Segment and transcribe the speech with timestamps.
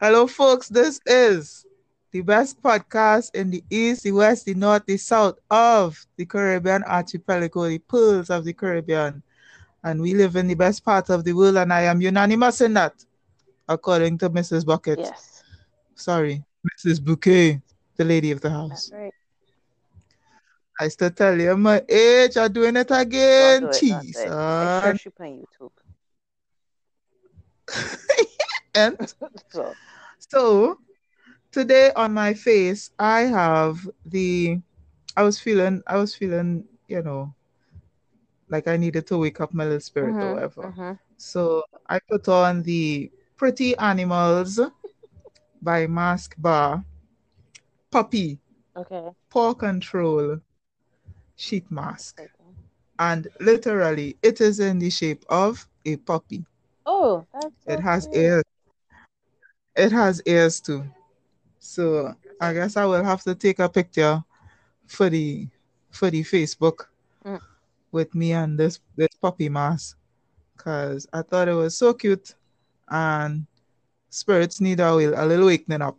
[0.00, 0.70] Hello, folks.
[0.70, 1.66] This is
[2.12, 6.82] the best podcast in the east, the west, the north, the south of the Caribbean
[6.84, 9.22] archipelago, the pearls of the Caribbean.
[9.84, 12.72] And we live in the best part of the world, and I am unanimous in
[12.80, 12.94] that,
[13.68, 14.64] according to Mrs.
[14.64, 15.00] Bucket.
[15.00, 15.44] Yes.
[15.96, 17.04] Sorry, Mrs.
[17.04, 17.60] Bouquet,
[17.96, 18.90] the lady of the house.
[18.90, 19.12] Right.
[20.80, 23.60] I still tell you my age, I'm doing it Don't again.
[23.60, 24.28] do it, don't do it.
[24.28, 24.82] I Jeez.
[24.82, 25.72] search you on YouTube.
[28.74, 28.98] and
[29.48, 29.76] So
[30.18, 30.78] So
[31.52, 34.60] today on my face, I have the
[35.16, 37.34] I was feeling I was feeling, you know,
[38.48, 40.70] like I needed to wake up my little spirit or mhm, whatever.
[40.72, 40.98] mhm.
[41.16, 44.60] So I put on the Pretty Animals
[45.62, 46.84] by Masque Bar
[47.90, 48.40] Puppy
[48.76, 49.14] Okay.
[49.30, 50.40] Pore Control
[51.36, 52.22] sheet mask.
[52.22, 52.56] okay.
[52.98, 56.44] And literally it is in the shape of a puppy.
[56.86, 58.12] Oh, that's so It has cute.
[58.12, 58.44] ears.
[59.80, 60.84] It has ears too.
[61.58, 64.22] So I guess I will have to take a picture
[64.86, 65.48] for the
[65.90, 66.86] for the Facebook
[67.24, 67.40] Mm.
[67.92, 69.96] with me and this this puppy mask
[70.56, 72.34] because I thought it was so cute
[72.88, 73.46] and
[74.10, 75.98] spirits need a, will- a little wakening up.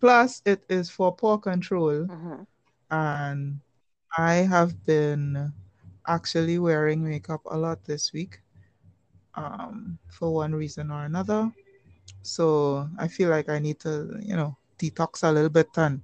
[0.00, 2.46] Plus, it is for pore control Mhm.
[2.90, 3.60] and
[4.16, 5.52] I have been
[6.06, 8.40] actually wearing makeup a lot this week
[9.34, 11.52] um, for one reason or another.
[12.28, 16.02] So I feel like I need to, you know, detox a little bit and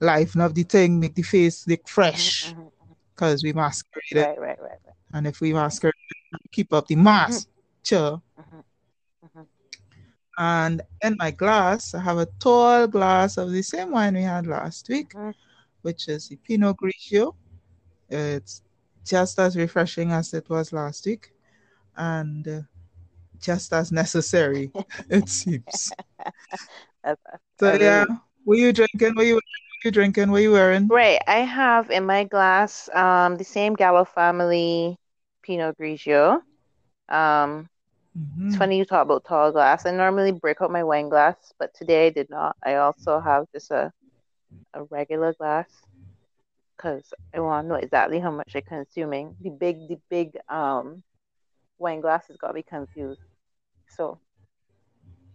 [0.00, 4.28] liven up the thing, make the face look fresh Mhm, mhm, because we masquerade it.
[4.28, 4.94] Right, right, right, right.
[5.12, 5.92] And if we masquerade,
[6.52, 7.48] keep up the mask.
[7.82, 8.22] Sure.
[8.38, 8.64] Mhm,
[9.22, 9.46] mhm.
[10.38, 14.46] And in my glass, I have a tall glass of the same wine we had
[14.46, 15.14] last week,
[15.82, 17.34] which is the Pinot Grigio.
[18.08, 18.62] It's
[19.04, 21.32] just as refreshing as it was last week
[21.96, 22.60] and uh,
[23.40, 24.72] just as necessary,
[25.10, 25.94] it seems.
[27.58, 28.04] So yeah,
[28.44, 29.14] were you drinking?
[29.16, 29.44] Were you what
[29.84, 30.30] you drinking?
[30.30, 30.90] Were you wearing?
[30.90, 31.20] Right.
[31.26, 34.96] I have in my glass um the same Gallo family
[35.42, 36.40] Pinot Grigio.
[37.08, 37.68] Um,
[38.14, 38.46] Mhm.
[38.46, 39.86] it's funny you talk about tall glass.
[39.86, 42.56] I normally break out my wine glass, but today I did not.
[42.64, 43.92] I also have just a
[44.74, 45.68] a regular glass
[46.76, 49.36] because I want to know exactly how much I'm consuming.
[49.40, 51.02] The big, the big um
[51.78, 53.20] wine glasses got to be confused.
[53.88, 54.20] So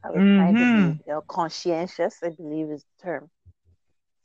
[0.03, 3.29] I was trying to be, you know, conscientious, I believe is the term.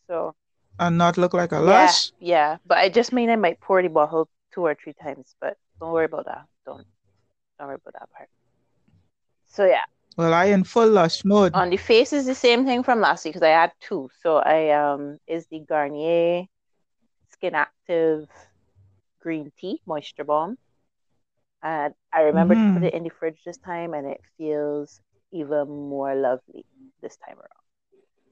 [0.06, 0.34] So
[0.78, 2.12] And not look like a yeah, lush?
[2.19, 2.59] yeah.
[2.66, 5.92] But I just mean I might pour the bottle two or three times, but don't
[5.92, 6.47] worry about that.
[6.64, 6.87] Don't
[7.59, 8.28] don't worry about that part.
[9.47, 9.84] So yeah.
[10.16, 11.54] Well, I in full lush mode.
[11.54, 14.10] On the face is the same thing from last week because I had two.
[14.22, 16.47] So I um is the Garnier
[17.31, 18.28] Skin Active
[19.20, 20.58] Green Tea Moisture Bomb.
[21.66, 22.88] And I remembered to put Mhm.
[22.88, 25.00] it in the fridge this time and it feels
[25.32, 26.66] even more lovely
[27.03, 27.66] this time around.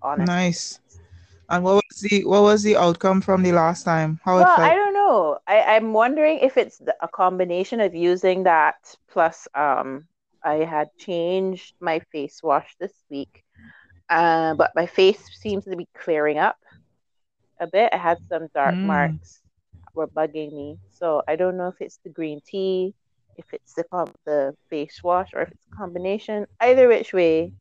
[0.02, 0.46] Honestly.
[0.46, 0.80] Nice.
[1.48, 4.20] And what was the what was the outcome from the last time?
[4.24, 5.38] How it Well, I don't know.
[5.46, 8.76] I, I'm wondering if it's the, a combination of using that
[9.10, 10.06] plus um
[10.44, 13.42] I had changed my face wash this week.
[14.08, 16.56] Uh, but my face seems to be clearing up
[17.60, 17.92] a bit.
[17.92, 18.80] I had some dark Mm.
[18.82, 19.42] marks
[19.94, 20.78] were bugging me.
[20.90, 22.94] So I don't know if it's the green tea,
[23.36, 23.84] if it's the
[24.24, 26.46] the face wash, or if it's a combination.
[26.60, 27.52] Either which way,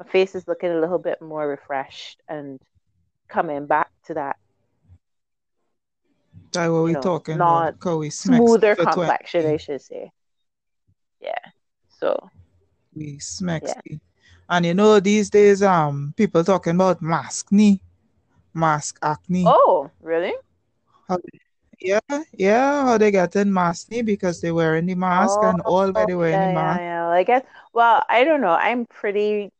[0.00, 2.60] my face is looking a little bit more refreshed and
[3.28, 4.36] coming back to that
[6.52, 7.78] That what we talking not about?
[7.80, 9.00] 'Cause we smack smoother for 20.
[9.06, 10.12] complexion, I should say.
[11.20, 11.38] Yeah.
[11.88, 12.30] So
[12.94, 13.80] We smack Yeah.
[14.48, 17.80] And you know, these days, um, people talking about mask knee,
[18.54, 19.44] mask acne.
[19.46, 20.34] oh, really?
[21.08, 21.18] How,
[21.80, 22.00] yeah,
[22.32, 26.04] yeah, how they getting mask knee because they wearing the mask and oh, all by
[26.06, 26.80] they wearing Oh, yeah, the yeah, mask.
[26.80, 27.08] yeah.
[27.08, 27.44] I guess.
[27.72, 28.52] Well, I don't know.
[28.52, 29.52] I'm pretty,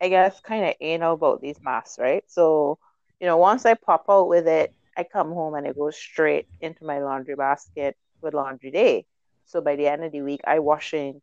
[0.00, 2.24] I guess, kind of anal about these masks, right?
[2.28, 2.78] So,
[3.20, 6.46] you know, once I pop out with it, I come home and it goes straight
[6.60, 9.06] into my laundry basket with laundry day.
[9.46, 11.20] So by the end of the week, I washing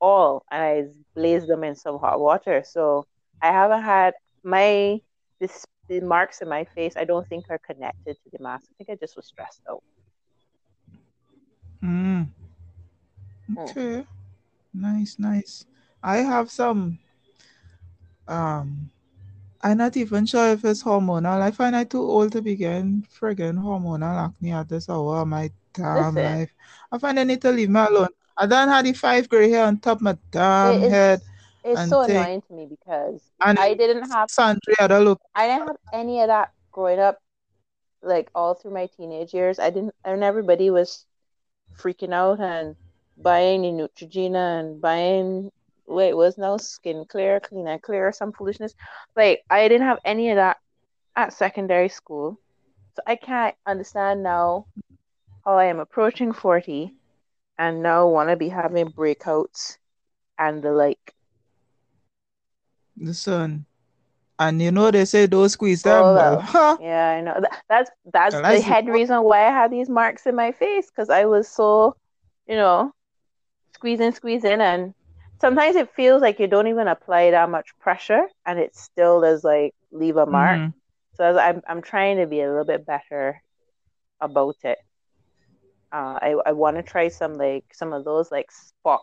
[0.00, 0.84] all and I
[1.14, 2.62] blaze them in some hot water.
[2.66, 3.06] So
[3.42, 4.14] I haven't had
[4.44, 5.00] my
[5.40, 6.94] this the marks in my face.
[6.96, 8.64] I don't think are connected to the mask.
[8.70, 9.82] I think I just was stressed out.
[11.84, 12.28] Mm.
[13.58, 14.06] Okay.
[14.72, 15.66] Nice, nice.
[16.02, 16.98] I have some
[18.28, 18.90] um
[19.62, 21.40] I'm not even sure if it's hormonal.
[21.40, 25.50] I find I too old to begin friggin' hormonal acne at this hour of my
[25.74, 26.24] damn Listen.
[26.24, 26.54] life.
[26.90, 28.08] I find I need to leave me alone.
[28.36, 31.20] I done had the five gray hair on top of my damn It is head.
[31.64, 32.16] It's so thing.
[32.16, 34.28] annoying to me because I didn't have
[35.00, 35.20] look.
[35.34, 37.18] I didn't have any of that growing up,
[38.02, 39.58] like all through my teenage years.
[39.58, 41.06] I didn't, and everybody was
[41.78, 42.76] freaking out and
[43.16, 45.50] buying the Neutrogena and buying
[45.86, 48.74] wait, was no skin clear, clean and clear, some foolishness.
[49.16, 50.58] Like I didn't have any of that
[51.16, 52.38] at secondary school.
[52.96, 54.66] So I can't understand now
[55.44, 56.94] how I am approaching 40
[57.58, 59.78] and now want to be having breakouts
[60.38, 61.14] and the like.
[62.96, 63.66] The sun.
[64.38, 66.06] And you know they say don't squeeze them.
[66.06, 66.78] Oh, well, huh?
[66.78, 67.34] Yeah, I know.
[67.34, 71.10] Th- That's that's the head reason why I had these marks in my face because
[71.10, 71.96] I was so,
[72.46, 72.92] you know,
[73.74, 74.94] squeezing, squeezing, and
[75.40, 79.44] sometimes it feels like you don't even apply that much pressure, and it still does
[79.44, 80.62] like leave a mark.
[80.62, 80.74] Mhm.
[81.16, 83.42] So I'm I'm trying to be a little bit better
[84.20, 84.78] about it.
[85.92, 89.02] Uh, I I want to try some like some of those like spot,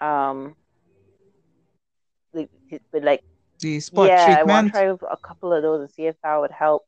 [0.00, 0.54] um,
[2.92, 3.22] with like
[3.60, 5.00] the spot yeah, I want to treatment.
[5.00, 6.86] try a couple of those and see if that would help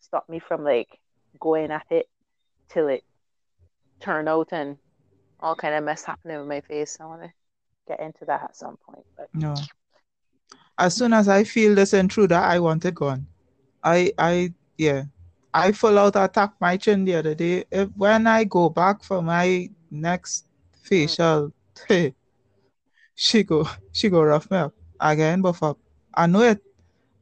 [0.00, 0.98] stop me from like
[1.40, 2.08] going at it
[2.68, 3.04] till it
[4.00, 4.76] turn out and
[5.40, 6.98] all kind of mess happening with my face.
[7.00, 7.32] I want to
[7.88, 9.54] get into that at some point, but No.
[10.78, 13.26] As soon as I feel this intruder, I want it gone.
[13.82, 15.04] I I yeah.
[15.54, 17.64] I full out attacked my chin the other day.
[17.70, 20.88] If, when I go back for my next hmm.
[20.88, 21.52] facial,
[23.14, 25.78] she go she go rough me up again, but up.
[26.14, 26.62] I know it,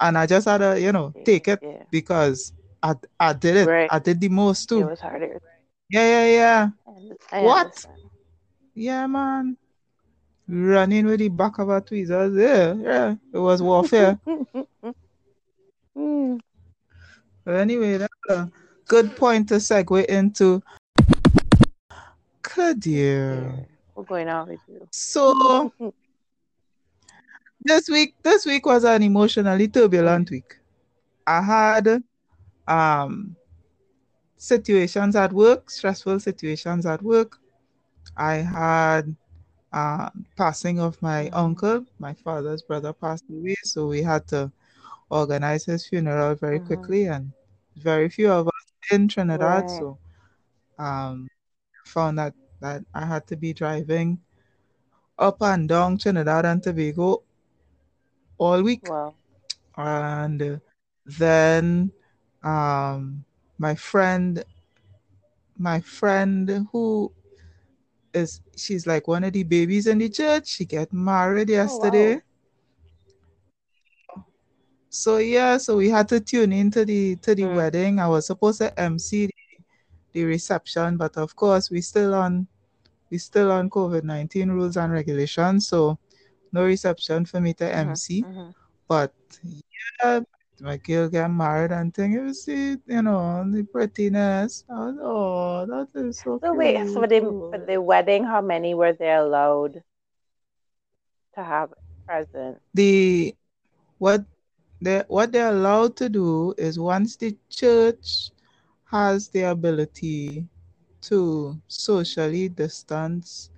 [0.01, 3.57] and I just had to you know yeah, take it yeah, because I I did
[3.57, 3.69] it.
[3.69, 3.89] right.
[3.91, 4.81] I did the most too.
[4.81, 5.41] It was harder.
[5.89, 6.69] Yeah yeah yeah
[7.33, 7.67] I What?
[7.67, 7.99] understand.
[8.75, 9.57] yeah man.
[10.49, 12.37] Running with the back of our tweezers.
[12.37, 13.15] Yeah yeah.
[13.33, 14.19] It was warfare.
[15.97, 16.41] Mm,
[17.45, 18.49] But anyway, that's a
[18.87, 20.63] good point to segue into
[22.43, 23.55] Kadir.
[23.59, 23.65] yeah.
[23.95, 24.87] What's going on with you?
[24.93, 25.73] So
[27.63, 30.59] this week, this week was an emotionally turbulent week.
[31.27, 32.03] I had
[32.69, 33.37] um
[34.37, 37.39] situations at work, stressful situations at work.
[38.17, 39.17] I had
[39.73, 44.53] uh, passing of my uncle, my father's brother passed away, so we had to
[45.11, 46.67] organize his funeral very Mhm.
[46.67, 47.33] quickly, and
[47.77, 49.71] very few of us in Trinidad, Right.
[49.71, 49.99] so
[50.79, 51.29] um,
[51.87, 54.19] found that that I had to be driving
[55.19, 57.23] up and down Trinidad and Tobago
[58.41, 59.17] all week, Well,
[59.77, 60.61] and
[61.19, 61.93] then
[62.43, 63.25] um,
[63.59, 64.45] my friend,
[65.59, 67.13] my friend who
[68.15, 70.49] is she's like one of the babies in the church.
[70.49, 72.17] She get married oh yesterday.
[72.17, 72.23] wow.
[74.91, 77.57] So yeah, so we had to tune into the to the Mm.
[77.57, 77.99] wedding.
[78.01, 79.35] I was supposed to MC the,
[80.13, 82.49] the reception, but of course we still on
[83.11, 85.99] we still on COVID nineteen rules and regulations, so
[86.53, 87.65] no reception for me to.
[87.75, 88.27] MC.
[88.27, 88.55] Mhm.
[88.89, 89.13] But
[90.03, 90.21] yeah,
[90.61, 92.13] my girl got married and thing.
[92.13, 94.65] You see, you know, the prettiness.
[94.69, 97.21] I was, oh, that is so So wait, so for the
[97.51, 99.83] for the wedding, how many were they allowed
[101.35, 101.73] to have
[102.07, 102.61] present?
[102.75, 103.35] The
[103.99, 104.25] what
[104.81, 108.31] they what they're allowed to do is once the church
[108.91, 110.47] has the ability
[111.03, 113.51] to socially distance,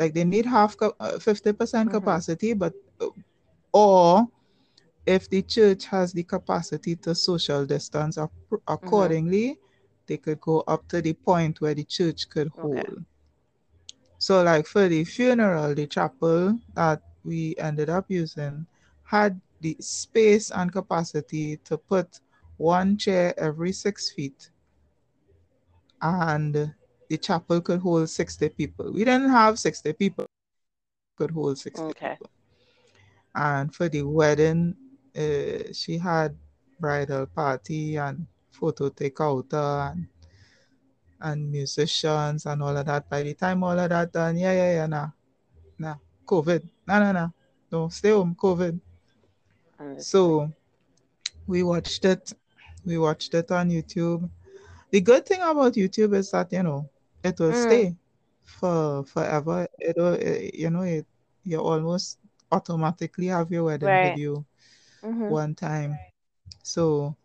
[0.00, 1.92] like they need half uh, fifty percent Mhm.
[1.92, 3.08] capacity, but uh,
[3.72, 4.28] or
[5.06, 8.32] if the church has the capacity to social distance ap-
[8.82, 9.12] mm-hmm.
[9.16, 9.58] accordingly,
[10.06, 12.82] they could go up to the point where the church could Okay.
[12.82, 13.04] hold.
[14.18, 18.66] So, like for the funeral, the chapel that we ended up using
[19.04, 22.20] had the space and capacity to put
[22.56, 24.50] one chair every six feet,
[26.02, 26.74] and
[27.10, 28.92] the chapel could hold 60 people.
[28.92, 30.26] We didn't have 60 people,
[31.18, 32.12] could hold 60 Okay.
[32.12, 32.30] people.
[33.34, 34.76] And for the wedding,
[35.16, 36.36] uh, she had
[36.78, 40.06] bridal party and photo takeout and
[41.20, 43.10] and musicians and all of that.
[43.10, 45.08] By the time all of that done, yeah, yeah, yeah, nah,
[45.78, 47.28] nah, COVID, nah, nah, nah,
[47.72, 48.80] no, stay home, COVID.
[49.98, 50.50] So
[51.46, 52.32] we watched it.
[52.86, 54.30] We watched it on YouTube.
[54.90, 56.88] The good thing about YouTube is that you know
[57.22, 57.54] it will Mm.
[57.54, 57.96] stay
[58.44, 59.66] for forever.
[59.78, 61.06] It will, eh, you know, it
[61.44, 62.18] you almost
[62.52, 64.20] automatically have your wedding Right.
[64.20, 64.44] video
[65.02, 65.38] Mhm.
[65.38, 65.98] one time.
[66.62, 67.16] So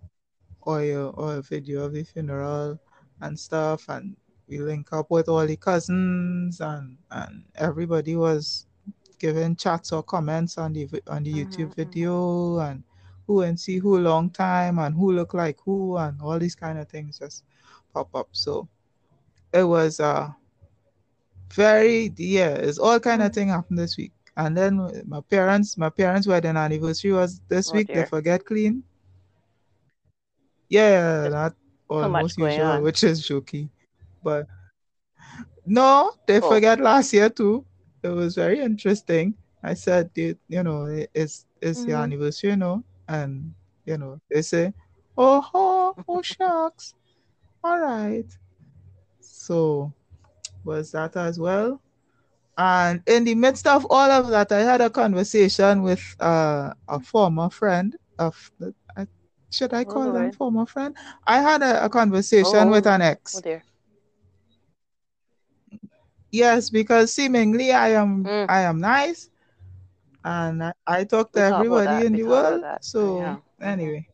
[0.61, 2.79] or your or a video of the funeral
[3.21, 4.15] and stuff, and
[4.47, 8.65] we link up with all the cousins and and everybody was
[9.19, 11.41] giving chats or comments on the on the Mhm.
[11.45, 11.75] YouTube Mhm.
[11.75, 12.83] video and
[13.27, 16.77] who and see who long time and who look like who and all these kind
[16.79, 17.43] of things just
[17.93, 18.29] pop up.
[18.31, 18.67] So
[19.55, 20.29] it was uh
[21.53, 24.11] very yeah, it's all kind of thing happened this week.
[24.37, 27.87] And then my parents, my parents' wedding anniversary was this Oh week.
[27.93, 28.83] They forget clean.
[30.69, 31.53] Yeah, that
[31.89, 32.83] almost going usual, on.
[32.83, 33.69] which is jokey.
[34.23, 34.47] But
[35.65, 36.49] no, they Oh.
[36.49, 37.65] forget last year too.
[38.03, 39.33] it was very interesting.
[39.63, 42.03] I said, you, you know, it's it's your Mhm.
[42.03, 43.53] anniversary, you know, and
[43.85, 44.73] you know, they say,
[45.17, 46.93] oh, oh, oh shucks,
[47.63, 48.29] all right.
[49.45, 49.93] So
[50.63, 51.81] was that as well.
[52.57, 56.99] And in the midst of all of that, I had a conversation with uh, a
[56.99, 58.51] former friend of,
[58.97, 59.05] uh,
[59.51, 60.95] should I call them former friend?
[61.27, 63.37] I had a, a conversation Oh, with an ex.
[63.37, 63.63] oh dear.
[66.31, 68.49] Yes, because seemingly I am Mm.
[68.49, 69.29] I am nice,
[70.23, 72.65] and I, I talk to We everybody in the world.
[72.81, 73.37] So Yeah.
[73.61, 74.07] Anyway,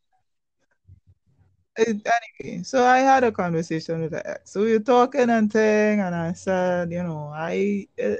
[1.78, 4.52] anyway, so I had a conversation with the ex.
[4.52, 7.88] So we were talking and thing, and I said, you know, I.
[8.02, 8.16] Uh,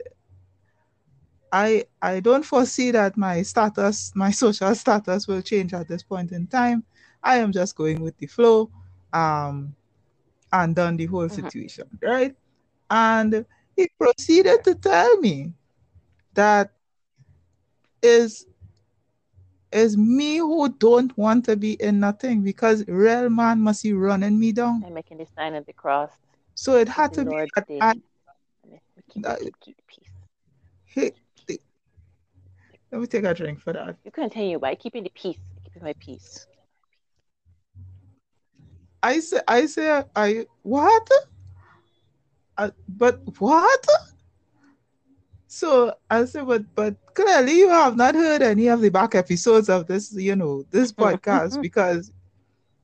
[1.52, 6.32] I I don't foresee that my status, my social status will change at this point
[6.32, 6.84] in time.
[7.24, 8.72] I am just going with the flow,
[9.14, 9.76] um,
[10.52, 11.30] and done the whole Mhm.
[11.30, 12.36] situation, right?
[12.90, 15.54] And he proceeded to tell me
[16.34, 16.72] that
[18.02, 18.46] is
[19.72, 24.40] is me who don't want to be in nothing because real man must be running
[24.40, 24.84] me down.
[24.86, 26.12] I'm making the sign of the cross.
[26.56, 27.80] So it had the to be Lord that day.
[27.82, 27.92] I
[28.64, 30.10] And then we keep, uh, keep, peace.
[30.86, 31.12] hey,
[31.48, 31.62] the-
[32.92, 33.96] let me take a drink for that.
[34.04, 35.40] You continue by keeping the peace.
[35.64, 36.48] Keeping my peace.
[39.04, 41.10] I say I say I what?
[42.58, 43.86] Uh, but what?
[45.52, 49.70] So I said, but but clearly you have not heard any of the back episodes
[49.70, 52.12] of this, you know, this podcast because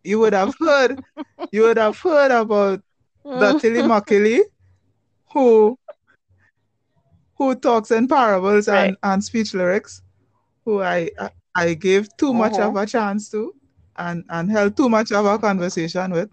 [0.04, 1.00] you would have heard
[1.52, 2.82] you would have heard about
[3.34, 4.42] the Tilimakili
[5.34, 5.78] who
[7.38, 8.94] who talks in parables Right.
[8.94, 10.02] and, and speech lyrics,
[10.66, 12.60] who I I, I gave too much Mhm.
[12.60, 13.54] of a chance to
[13.98, 16.30] and, and held too much of a conversation with.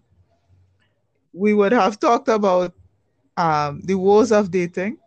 [1.33, 2.73] We would have talked about
[3.37, 4.99] um, the woes of dating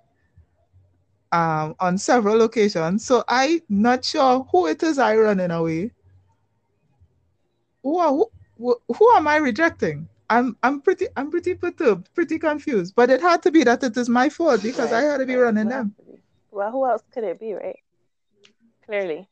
[1.32, 3.06] um, on several occasions.
[3.06, 5.92] So I'm not sure who it is I running away.
[7.84, 10.08] Who, are, who, who, who am I rejecting?
[10.30, 12.96] I'm I'm pretty I'm pretty perturbed, pretty confused.
[12.96, 15.36] But it had to be that it is my fault because I had to be
[15.36, 15.44] right.
[15.44, 15.96] running have them.
[16.52, 17.80] Well, who else could it be, right?
[18.86, 19.30] Clearly.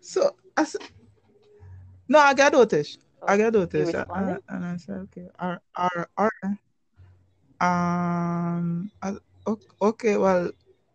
[0.00, 0.76] So I s-
[2.08, 2.54] no, I got.
[3.26, 3.94] I Oh, got he notice.
[3.94, 6.54] Uh, and I said, okay, are are are um uh,
[7.60, 10.50] Um, uh, o- okay, well,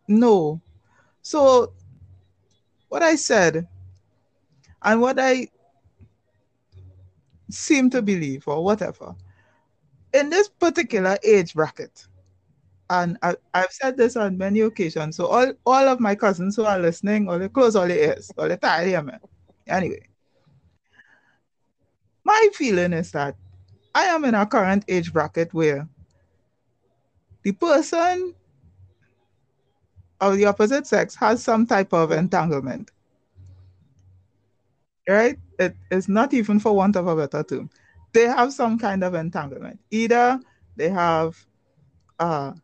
[0.07, 0.61] no.
[1.21, 1.73] So
[2.89, 3.67] what I said
[4.81, 5.47] and what I
[7.49, 9.15] seem to believe or whatever
[10.13, 12.07] in this particular age bracket,
[12.89, 15.17] and I, I've said this on many occasions.
[15.17, 18.31] So all, all of my cousins who are listening, or they close all their ears,
[18.37, 19.19] or they tired hear.
[19.67, 20.01] Anyway,
[22.23, 23.35] my feeling is that
[23.93, 25.87] I am in a current age bracket where
[27.45, 28.33] the person
[30.19, 32.89] of the opposite sex has some type of entanglement.
[35.07, 35.37] Right?
[35.59, 37.69] It is not even for want of a better term.
[38.13, 39.79] They have some kind of entanglement.
[39.91, 40.39] Either
[40.75, 41.37] they have
[42.17, 42.55] a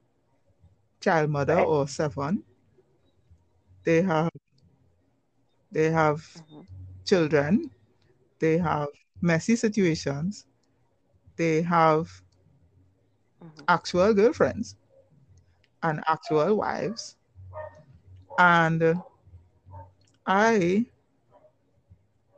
[1.00, 1.67] child mother Right.
[1.67, 2.43] or seven.
[3.83, 4.31] They have
[5.71, 6.65] they have Mhm.
[7.05, 7.69] children.
[8.39, 8.88] They have
[9.21, 10.47] messy situations.
[11.38, 12.09] They have
[13.41, 13.63] Mhm.
[13.67, 14.75] actual girlfriends
[15.83, 17.15] and actual wives.
[18.39, 19.01] And
[20.25, 20.86] I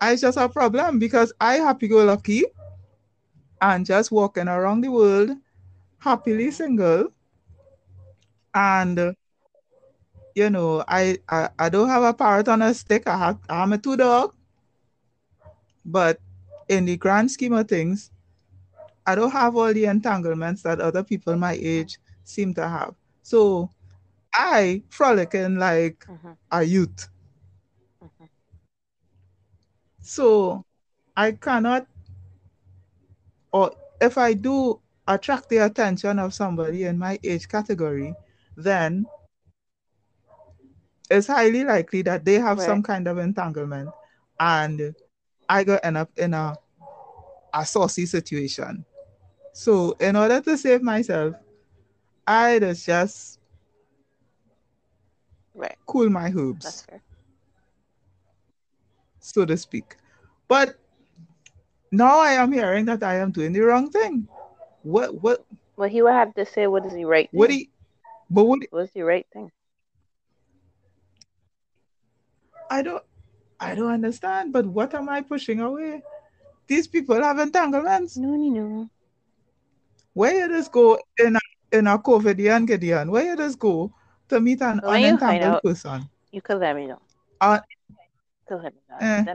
[0.01, 2.43] I just have a problem because I happy go lucky
[3.61, 5.31] and just walking around the world
[5.99, 7.09] happily single.
[8.55, 9.15] And
[10.35, 13.07] you know, I, I I don't have a parrot on a stick.
[13.07, 14.33] I have I'm a two dog.
[15.85, 16.19] But
[16.67, 18.11] in the grand scheme of things,
[19.05, 22.95] I don't have all the entanglements that other people my age seem to have.
[23.21, 23.69] So
[24.33, 26.37] I frolicking like Mhm.
[26.51, 27.09] a youth.
[28.01, 28.29] Mhm.
[30.01, 30.63] So
[31.15, 31.87] I cannot,
[33.51, 38.15] or if I do attract the attention of somebody in my age category,
[38.55, 39.05] then
[41.09, 43.89] it's highly likely that they have some kind of entanglement
[44.39, 44.95] and
[45.47, 46.55] I go end up in a,
[47.53, 48.85] a saucy situation.
[49.53, 51.35] So in order to save myself,
[52.25, 53.39] I just just
[55.53, 55.77] Right.
[55.85, 57.01] cool my That's fair.
[59.19, 59.95] so to speak.
[60.47, 60.75] But
[61.91, 64.27] now I am hearing that I am doing the wrong thing.
[64.81, 65.45] What what
[65.77, 67.69] Well, he would have to say what is the right what he
[68.29, 69.51] but what What's the right thing?
[72.69, 73.03] I don't
[73.59, 74.51] I don't understand.
[74.51, 76.01] But what am I pushing away?
[76.67, 78.17] These people have entanglements.
[78.17, 78.89] No, no, no.
[80.13, 81.39] Where you just go in a
[81.71, 83.93] in a COVID year and Gideon, where you just go
[84.29, 86.09] to meet an when unentangled out- person?
[86.31, 87.01] You could let me know.
[87.41, 87.59] Uh,
[88.49, 88.99] You could let me know.
[88.99, 89.25] eh.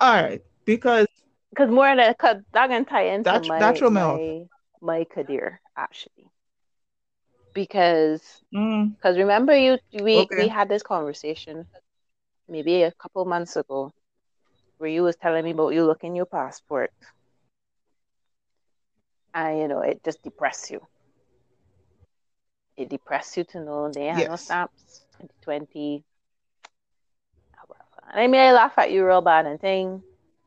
[0.00, 1.06] All right, because
[1.50, 4.46] because more than cause that can tie into That- my that threw my,
[4.80, 6.30] my career actually.
[7.54, 10.36] Because mm, because remember you we Okay.
[10.36, 11.66] we had this conversation
[12.48, 13.92] maybe a couple months ago
[14.78, 16.90] where you was telling me about you looking your passport
[19.34, 20.86] and you know it just depressed you.
[22.76, 24.36] It depressed you to know they no Yes.
[24.36, 26.04] stamps 2020.
[28.12, 30.02] And I mean I laugh at you real bad and thing.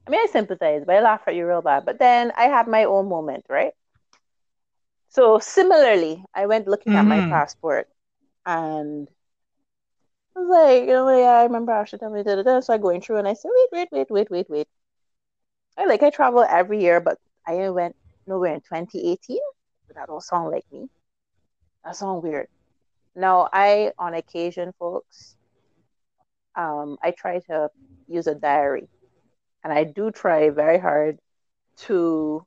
[0.07, 1.85] I mean I sympathize, but I laugh at you real bad.
[1.85, 3.73] But then I have my own moment, right?
[5.09, 7.29] So similarly, I went looking at my Mhm.
[7.29, 7.89] passport
[8.45, 9.09] and
[10.35, 12.59] I was like, you know, yeah, I remember Ashley telling me da da da.
[12.59, 14.67] So I going through and I said, wait, wait, wait, wait, wait, wait.
[15.77, 17.95] I like I travel every year, but I went
[18.27, 19.37] nowhere in 2018.
[19.87, 20.89] But that don't sound like me.
[21.83, 22.47] That sounds weird.
[23.15, 25.35] Now I, on occasion, folks,
[26.55, 27.69] um, I try to
[28.07, 28.87] use a diary,
[29.63, 31.19] and I do try very hard
[31.77, 32.45] to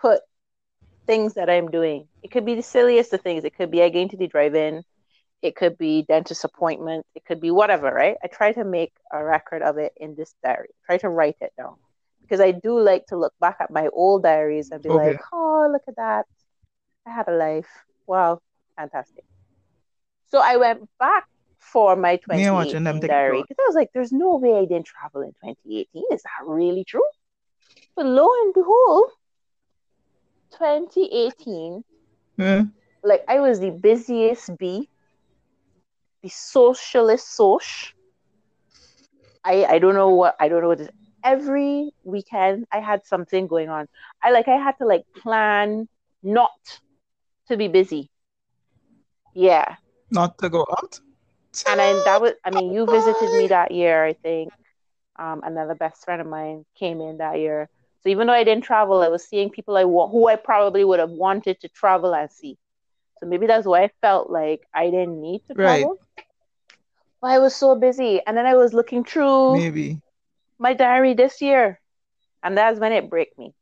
[0.00, 0.20] put
[1.06, 2.08] things that I'm doing.
[2.22, 3.44] It could be the silliest of things.
[3.44, 4.82] It could be I going to the drive-in.
[5.40, 7.06] It could be dentist appointment.
[7.14, 8.16] It could be whatever, right?
[8.22, 10.68] I try to make a record of it in this diary.
[10.84, 11.76] Try to write it down
[12.28, 15.06] because I do like to look back at my old diaries and be Okay.
[15.06, 16.26] like, oh, look at that.
[17.06, 17.68] I had a life.
[18.06, 18.40] Wow,
[18.76, 19.24] fantastic.
[20.26, 21.26] So I went back
[21.58, 24.54] for my Me and watching 2018 them diary because I was like, there's no way
[24.58, 26.04] I didn't travel in 2018.
[26.12, 27.06] Is that really true?
[27.96, 29.10] But lo and behold,
[30.56, 31.84] 2018
[32.38, 32.64] eh,
[33.02, 34.88] like I was the busiest bee,
[36.22, 37.94] the socialist soch.
[39.44, 40.88] I I don't know what I don't know what this
[41.24, 43.86] every weekend I had something going on.
[44.22, 45.88] I like I had to like plan
[46.22, 46.50] not
[47.48, 48.10] to be busy.
[49.34, 49.76] Yeah.
[50.10, 51.00] not to go out.
[51.66, 54.52] And then that was I mean you visited me that year, I think.
[55.18, 57.68] Um another best friend of mine came in that year.
[58.02, 60.84] So even though I didn't travel, I was seeing people I want who I probably
[60.84, 62.58] would have wanted to travel and see.
[63.20, 65.56] So maybe that's why I felt like I didn't need to Right.
[65.56, 65.98] travel.
[67.20, 68.20] But I was so busy.
[68.26, 70.00] And then I was looking through Maybe.
[70.58, 71.80] My diary this year.
[72.42, 73.54] And that's when it break me.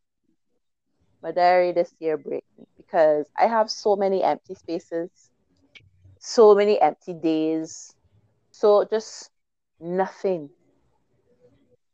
[1.23, 5.31] My diary this year break me because I have so many empty spaces,
[6.19, 7.95] so many empty days.
[8.51, 9.31] So just
[9.81, 10.51] nothing.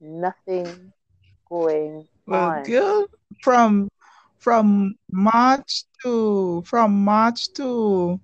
[0.01, 0.93] Nothing
[1.49, 2.65] going Well, on.
[2.65, 3.07] girl,
[3.43, 3.89] from
[4.39, 8.21] from March to from March to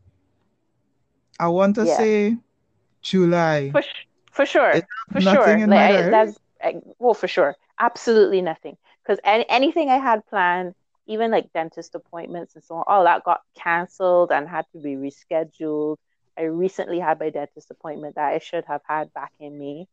[1.38, 1.86] I want to Yeah.
[1.86, 2.38] say
[3.02, 3.72] July.
[3.72, 3.82] For,
[4.32, 5.62] for sure, for sure.
[5.66, 6.38] Like I, that's
[6.99, 8.77] well, for sure, absolutely nothing.
[9.03, 10.75] Because any, anything I had planned,
[11.07, 14.97] even like dentist appointments and so on, all that got canceled and had to be
[14.97, 15.97] rescheduled.
[16.38, 19.87] I recently had my dentist appointment that I should have had back in May.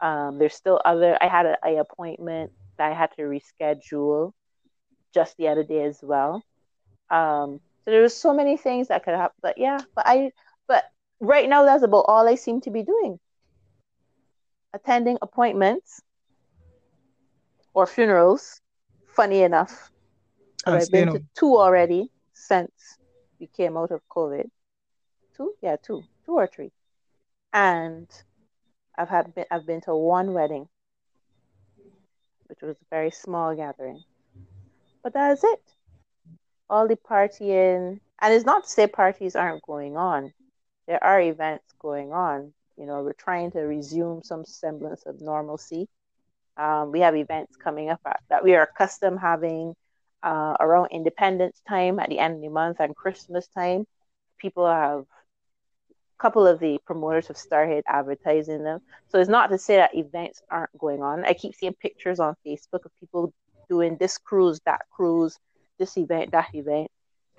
[0.00, 1.16] Um, there's still other.
[1.20, 4.32] I had a, a appointment that I had to reschedule
[5.14, 6.42] just the other day as well.
[7.10, 9.36] Um, so there was so many things that could happen.
[9.40, 10.32] But yeah, but I,
[10.66, 10.84] but
[11.20, 13.18] right now that's about all I seem to be doing.
[14.74, 16.02] Attending appointments
[17.74, 18.60] or funerals.
[19.06, 19.92] Funny enough,
[20.66, 22.98] And I've been to two already since
[23.38, 24.50] we came out of COVID.
[25.36, 26.72] Two, yeah, two, two or three,
[27.52, 28.08] and
[28.98, 30.68] I've had been, I've been to one wedding,
[32.48, 34.02] which was a very small gathering,
[35.04, 35.62] but that's it.
[36.68, 40.32] All the partying, and it's not to say parties aren't going on.
[40.88, 42.52] There are events going on.
[42.76, 45.88] You know, we're trying to resume some semblance of normalcy.
[46.56, 49.74] Um, we have events coming up at, that we are accustomed having
[50.22, 53.86] uh, around Independence time at the end of the month and Christmas time.
[54.38, 58.80] People have a couple of the promoters have started advertising them.
[59.08, 61.24] So it's not to say that events aren't going on.
[61.24, 63.32] I keep seeing pictures on Facebook of people
[63.68, 65.38] doing this cruise, that cruise,
[65.78, 66.90] this event, that event.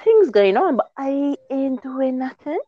[0.03, 2.59] Things going on, but I ain't doing nothing.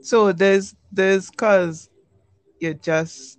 [0.00, 1.90] So there's there's cause
[2.60, 3.38] you just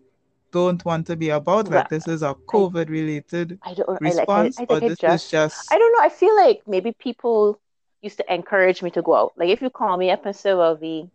[0.52, 4.14] don't want to be about like Well, this is a COVID related I don't I
[4.14, 6.04] like I, response I or this just is just I don't know.
[6.06, 7.60] I feel like maybe people
[8.02, 9.34] used to encourage me to go out.
[9.38, 11.10] Like if you call me up and say, "Well, V,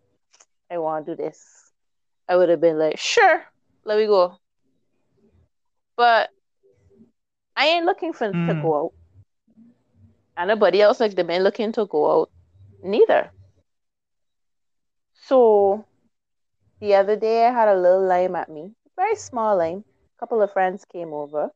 [0.71, 1.71] I want to do this,"
[2.29, 3.43] I would have been like, "Sure,
[3.85, 4.37] let me go."
[5.97, 6.29] But
[7.55, 8.61] I ain't looking for to Mm.
[8.61, 8.93] go out.
[10.37, 12.29] And nobody else like them ain't looking to go out
[12.81, 13.31] neither.
[15.25, 15.83] So
[16.79, 19.83] the other day I had a little lime at me, very small lime.
[20.17, 21.49] A couple of friends came over.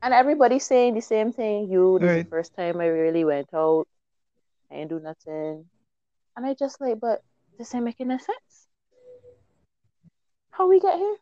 [0.00, 1.70] And everybody's saying the same thing.
[1.70, 3.86] You, this is the first time I really went out.
[4.70, 5.66] I ain't do nothing.
[6.34, 7.20] And I just like, but
[7.58, 8.68] this ain't making no sense.
[10.50, 11.16] How we get here?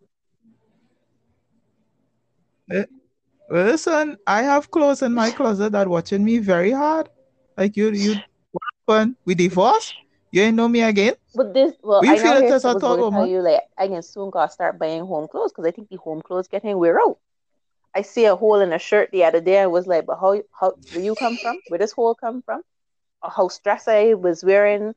[3.50, 7.08] Well, listen, I have clothes in my closet that watching me very hard.
[7.56, 8.14] Like you, you,
[8.52, 9.16] what happened?
[9.24, 9.94] We divorced?
[10.36, 11.14] You ain't know me again?
[11.34, 13.40] But this, well, We I feel know it here's as was going to tell you
[13.40, 16.46] like I can soon gotta start buying home clothes because I think the home clothes
[16.46, 17.16] getting wear out.
[17.94, 19.60] I see a hole in a shirt the other day.
[19.60, 21.56] I was like, but how how where you come from?
[21.68, 22.60] Where this hole come from?
[23.22, 24.94] Or how stressed I was wearing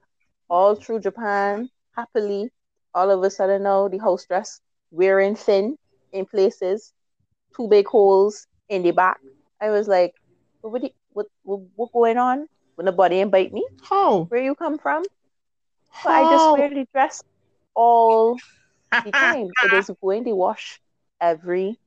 [0.49, 2.49] all through Japan happily.
[2.93, 4.60] All of a sudden now the house dress
[4.91, 5.78] wearing thin
[6.12, 6.91] in places,
[7.56, 9.19] two big holes in the back.
[9.62, 10.13] I was like,
[10.60, 12.47] what what, what, what, going on?
[12.75, 13.65] When the body ain't bite me?
[13.84, 14.25] How?
[14.25, 15.06] Where you come from?
[16.04, 16.54] But I just How?
[16.54, 17.23] wear the dress
[17.73, 18.41] all
[19.04, 19.56] the time.
[19.62, 20.80] It is going to wash
[21.19, 21.80] every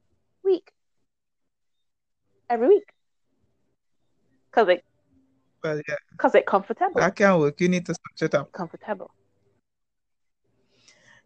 [0.44, 0.70] week.
[2.48, 2.92] Every week.
[4.52, 4.84] Cause it
[5.62, 7.00] Well, yeah, cause it comfortable.
[7.00, 7.60] that can't work.
[7.60, 8.50] You need to switch it up.
[8.52, 9.10] comfortable.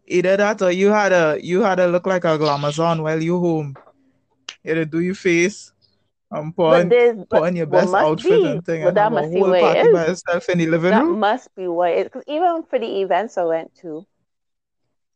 [0.07, 3.39] Either that or you had a you had a look like a glamazon while you
[3.39, 3.75] home.
[4.63, 5.71] You had to do your face
[6.31, 8.95] and put But on, there's put but on your best outfit be and thing and
[8.97, 11.19] that must be party by yourself in the living That room.
[11.19, 14.05] must be what it because even for the events I went to,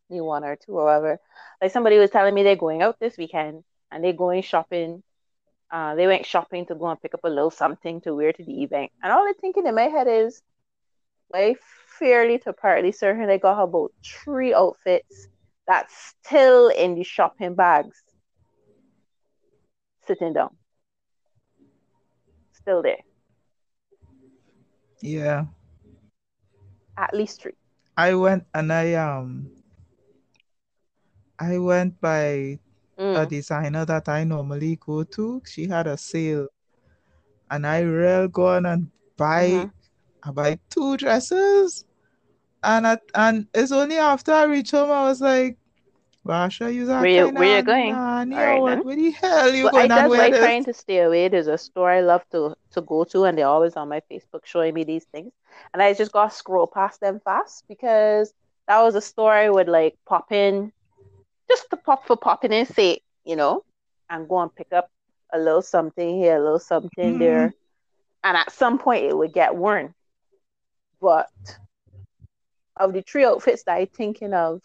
[0.10, 1.20] the one or two or whatever,
[1.62, 5.04] like somebody was telling me they're going out this weekend and they're going shopping.
[5.72, 8.44] Uh, they went shopping to go and pick up a little something to wear to
[8.44, 8.92] the event.
[9.02, 10.42] And all I'm thinking in my head is,
[11.34, 11.56] I
[12.00, 15.28] fairly to partly certain they got about three outfits
[15.68, 18.02] that's still in the shopping bags,
[20.08, 20.58] sitting down,
[22.62, 23.02] still there,
[25.02, 25.46] Yeah.
[26.98, 27.54] at least three.
[27.98, 29.50] I went and I um
[31.40, 32.60] I went by
[33.14, 33.28] a Mm.
[33.28, 35.42] designer that I normally go to.
[35.46, 36.48] She had a sale.
[37.50, 39.72] And I real go on and buy Mhm.
[40.24, 41.86] I buy two dresses.
[42.64, 45.58] And at, and it's only after I reach home I was like,
[46.26, 47.96] Rasha, you that Where where you going?
[47.96, 48.78] nanny All right what?
[48.78, 48.84] then.
[48.84, 50.40] Where the hell you I going wear why this?
[50.40, 51.28] trying to stay away.
[51.28, 54.46] There's a store I love to to go to, and they're always on my Facebook
[54.46, 55.32] showing me these things.
[55.74, 58.34] And I just gotta scroll past them fast because
[58.68, 60.72] that was a store I would like pop in,
[61.50, 63.64] just to pop for popping in sake, you know,
[64.10, 64.90] and go and pick up
[65.34, 67.20] a little something here, a little something Mhm.
[67.20, 67.54] there.
[68.24, 69.94] And at some point it would get worn.
[71.02, 71.30] But
[72.78, 74.62] of the three outfits that I'm thinking of,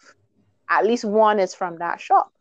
[0.69, 2.31] at least one is from that shop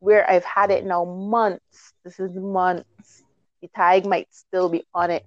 [0.00, 1.92] where I've had it now months.
[2.04, 2.86] This is months.
[3.62, 5.24] The tag might still be on it,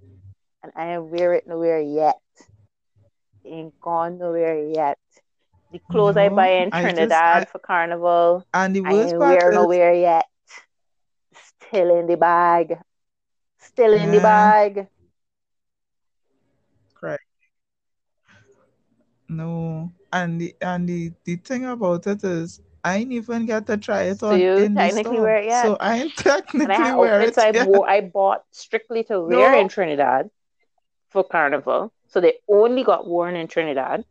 [0.64, 2.20] and I ain't wear it nowhere yet.
[3.44, 4.98] It ain't gone nowhere yet.
[5.72, 9.14] The clothes I buy in I just Trinidad I, for Carnival, and the I worst
[9.14, 10.26] ain't part wear is nowhere yet.
[11.60, 12.78] Still in the bag.
[13.60, 14.88] Still in the eh, bag.
[16.96, 17.24] correct.
[19.30, 19.92] No.
[20.14, 24.04] And the and the, the thing about it is I ain't even get to try
[24.04, 25.22] it So on you in the technically store.
[25.22, 25.74] wear it yet?
[25.74, 26.16] So I ain't
[26.60, 27.68] And I technically wear it I yet.
[27.68, 30.30] wore I bought strictly to wear in Trinidad
[31.10, 31.94] for Carnival.
[32.08, 34.06] So they only got worn in Trinidad.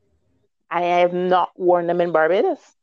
[0.70, 2.76] I have not worn them in Barbados.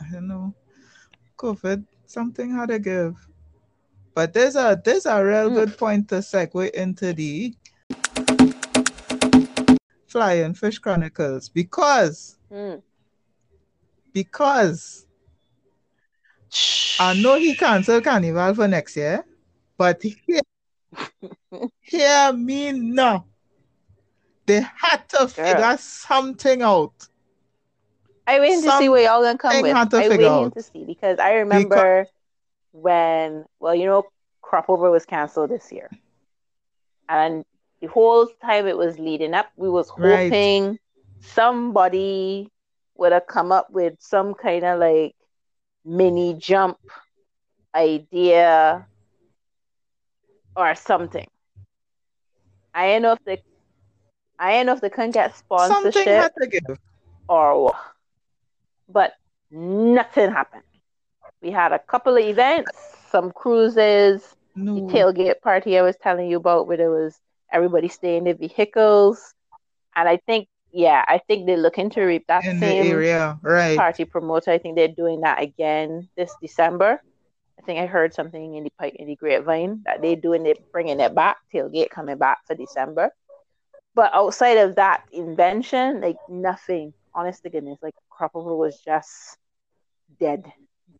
[0.00, 0.54] I don't know.
[1.38, 3.28] COVID, something had to give.
[4.14, 5.50] But there's a there's a real Mm.
[5.50, 7.54] good point to segue into the
[10.08, 12.82] Flying Fish Chronicles because Mm.
[14.12, 15.06] because
[17.00, 19.24] I know he canceled Carnival for next year,
[19.76, 20.40] but hear,
[21.80, 23.26] hear me now.
[24.46, 25.26] They had to Girl.
[25.26, 27.08] figure something out.
[28.26, 29.90] I waiting to see what y'all gonna come with.
[29.90, 30.54] to I figure waiting out.
[30.54, 32.06] to see because I remember
[32.72, 34.04] when well, you know,
[34.42, 35.90] Cropover was canceled this year.
[37.08, 37.44] And
[37.80, 40.32] the whole time it was leading up, we was Right.
[40.32, 40.78] hoping
[41.20, 42.50] somebody
[42.96, 45.14] would have come up with some kind of like
[45.84, 46.78] mini jump
[47.74, 48.86] idea
[50.56, 51.26] or something.
[52.74, 53.38] I don't know if they
[54.38, 56.78] I don't know if they couldn't get Something sponsorship had to give.
[57.28, 57.76] or what.
[58.88, 59.14] But
[59.50, 60.64] nothing happened.
[61.42, 62.76] We had a couple of events,
[63.10, 64.36] some cruises,
[64.74, 67.20] the tailgate party I was telling you about where there was
[67.52, 69.34] everybody staying in their vehicles.
[69.94, 73.76] And I think, yeah, I think they're looking to reap that in same area, right?
[73.76, 74.50] party promoter.
[74.50, 77.02] I think they're doing that again this December.
[77.58, 81.00] I think I heard something in the in the grapevine that they're doing it, bringing
[81.00, 81.38] it back.
[81.52, 83.10] Tailgate coming back for December.
[83.94, 86.92] But outside of that invention, like nothing.
[87.14, 89.36] Honest to goodness, like Cropover was just
[90.20, 90.44] dead.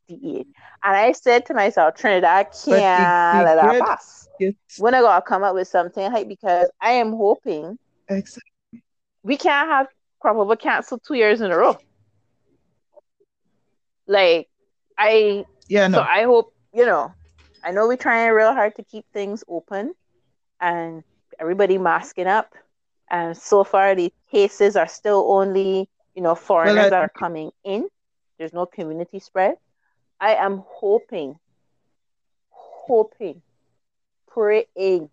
[0.08, 0.44] And
[0.82, 4.28] I said to myself, Trinidad can't let that pass.
[4.78, 8.82] When I gotta come up with something like because I am hoping exactly.
[9.22, 9.88] we can't have
[10.20, 11.76] crop over cancel two years in a row.
[14.06, 14.48] Like
[14.96, 15.98] I yeah no.
[15.98, 17.12] So I hope you know.
[17.62, 19.92] I know we're trying real hard to keep things open,
[20.60, 21.02] and
[21.38, 22.54] everybody masking up.
[23.10, 27.08] And so far, the cases are still only you know foreigners well, I, that are
[27.08, 27.88] coming in.
[28.38, 29.56] There's no community spread.
[30.20, 31.38] I am hoping,
[32.50, 33.42] hoping,
[34.26, 35.10] praying.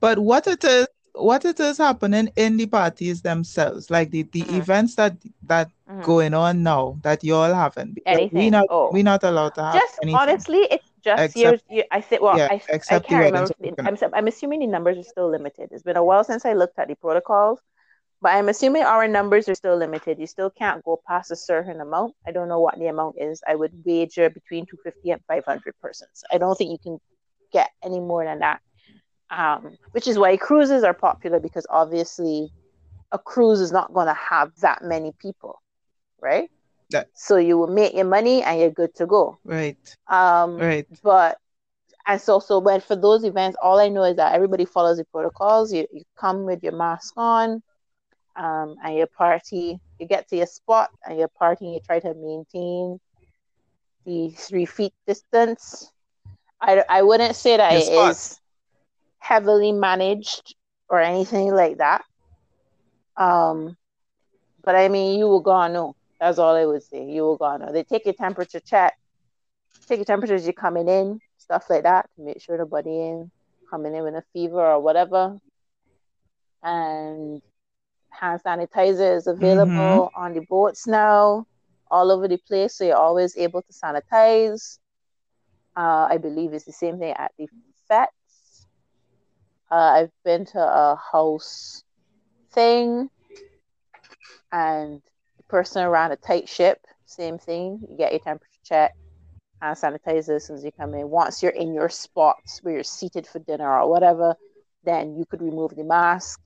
[0.00, 4.42] But what it is, what it is happening in the parties themselves, like the, the
[4.42, 4.56] mm-hmm.
[4.56, 6.02] events that that mm-hmm.
[6.02, 7.98] going on now that you all haven't.
[8.06, 8.38] Anything?
[8.38, 8.90] We not oh.
[8.92, 10.20] we not allowed to have just anything.
[10.20, 11.86] honestly, it's just except, years.
[11.90, 13.54] I said, well, yeah, I, I can't remember.
[13.78, 15.70] I'm, I'm assuming the numbers are still limited.
[15.72, 17.60] It's been a while since I looked at the protocols,
[18.20, 20.18] but I'm assuming our numbers are still limited.
[20.18, 22.14] You still can't go past a certain amount.
[22.26, 23.42] I don't know what the amount is.
[23.46, 26.24] I would wager between 250 and 500 persons.
[26.32, 26.98] I don't think you can
[27.52, 28.60] get any more than that.
[29.30, 32.50] Um, which is why cruises are popular because obviously
[33.12, 35.60] a cruise is not going to have that many people,
[36.20, 36.50] right?
[36.90, 37.08] That.
[37.14, 39.38] So you will make your money and you're good to go.
[39.44, 39.76] Right.
[40.08, 40.86] Um, right.
[41.02, 41.38] But
[42.06, 45.04] and so so but for those events, all I know is that everybody follows the
[45.04, 45.72] protocols.
[45.72, 47.62] You you come with your mask on
[48.38, 52.14] um, and your party, you get to your spot and your party, you try to
[52.14, 52.98] maintain
[54.06, 55.90] the three feet distance.
[56.60, 58.16] I, I wouldn't say that your it spot.
[58.16, 58.40] is
[59.18, 60.54] heavily managed
[60.88, 62.02] or anything like that.
[63.16, 63.76] Um,
[64.64, 65.94] but I mean, you will go on know.
[66.20, 67.04] That's all I would say.
[67.04, 67.72] You will go on know.
[67.72, 68.94] They take your temperature check,
[69.88, 73.30] take your temperature as you're coming in, stuff like that, to make sure nobody in
[73.70, 75.36] coming in with a fever or whatever.
[76.62, 77.42] And
[78.20, 80.20] hand sanitizer is available mm-hmm.
[80.20, 81.46] on the boats now,
[81.90, 82.74] all over the place.
[82.74, 84.78] So you're always able to sanitize.
[85.76, 87.46] Uh, I believe it's the same thing at the
[87.88, 88.66] fetes.
[89.70, 91.84] Uh, I've been to a house
[92.52, 93.10] thing,
[94.50, 95.02] and
[95.36, 97.80] the person around a tight ship, same thing.
[97.88, 98.94] You get your temperature check,
[99.60, 101.08] hand sanitizer as soon as you come in.
[101.10, 104.34] Once you're in your spots where you're seated for dinner or whatever,
[104.84, 106.40] then you could remove the mask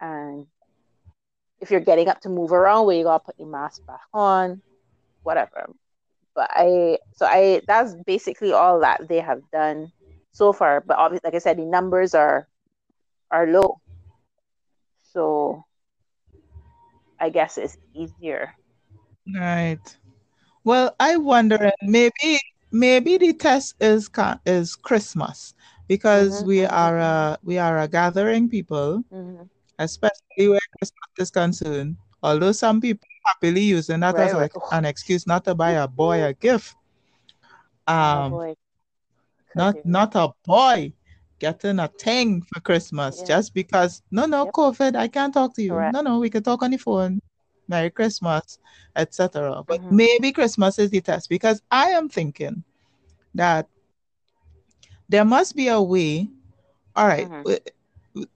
[0.00, 0.46] and
[1.60, 4.62] if you're getting up to move around where you gotta put your mask back on,
[5.22, 5.70] whatever.
[6.34, 9.92] But I so I that's basically all that they have done
[10.32, 10.80] so far.
[10.80, 12.48] But obviously, like I said, the numbers are
[13.30, 13.80] are low.
[15.12, 15.64] So
[17.18, 18.54] I guess it's easier.
[19.34, 19.96] Right.
[20.64, 24.08] Well, I wonder maybe maybe the test is
[24.46, 25.54] is Christmas
[25.88, 26.48] because mm-hmm.
[26.48, 29.04] we are uh, we are a gathering people.
[29.12, 29.44] Mm-hmm
[29.80, 31.96] especially where Christmas is concerned.
[32.22, 35.88] Although some people happily using that right, as like an excuse not to buy a
[35.88, 36.76] boy a gift.
[37.86, 38.54] Um, oh
[39.56, 40.92] not not a boy
[41.40, 43.26] getting a thing for Christmas yeah.
[43.26, 44.54] just because no no yep.
[44.54, 45.70] COVID I can't talk to you.
[45.70, 45.94] Correct.
[45.94, 47.20] No no we can talk on the phone.
[47.66, 48.58] Merry Christmas,
[48.96, 49.62] etc.
[49.66, 49.96] But mm-hmm.
[49.96, 52.64] maybe Christmas is the test because I am thinking
[53.34, 53.68] that
[55.08, 56.28] there must be a way.
[56.94, 57.54] All right, mm-hmm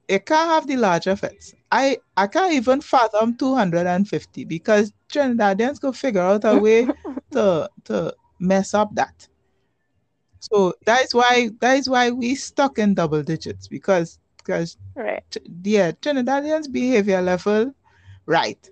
[0.08, 1.54] it can't have the large effects.
[1.70, 6.86] I I can't even fathom 250 because Trinidadians could figure out a way
[7.32, 9.28] to to mess up that.
[10.40, 15.36] So that is why that is why we stuck in double digits because because right.
[15.62, 17.74] yeah Trinidadians behavior level
[18.26, 18.70] right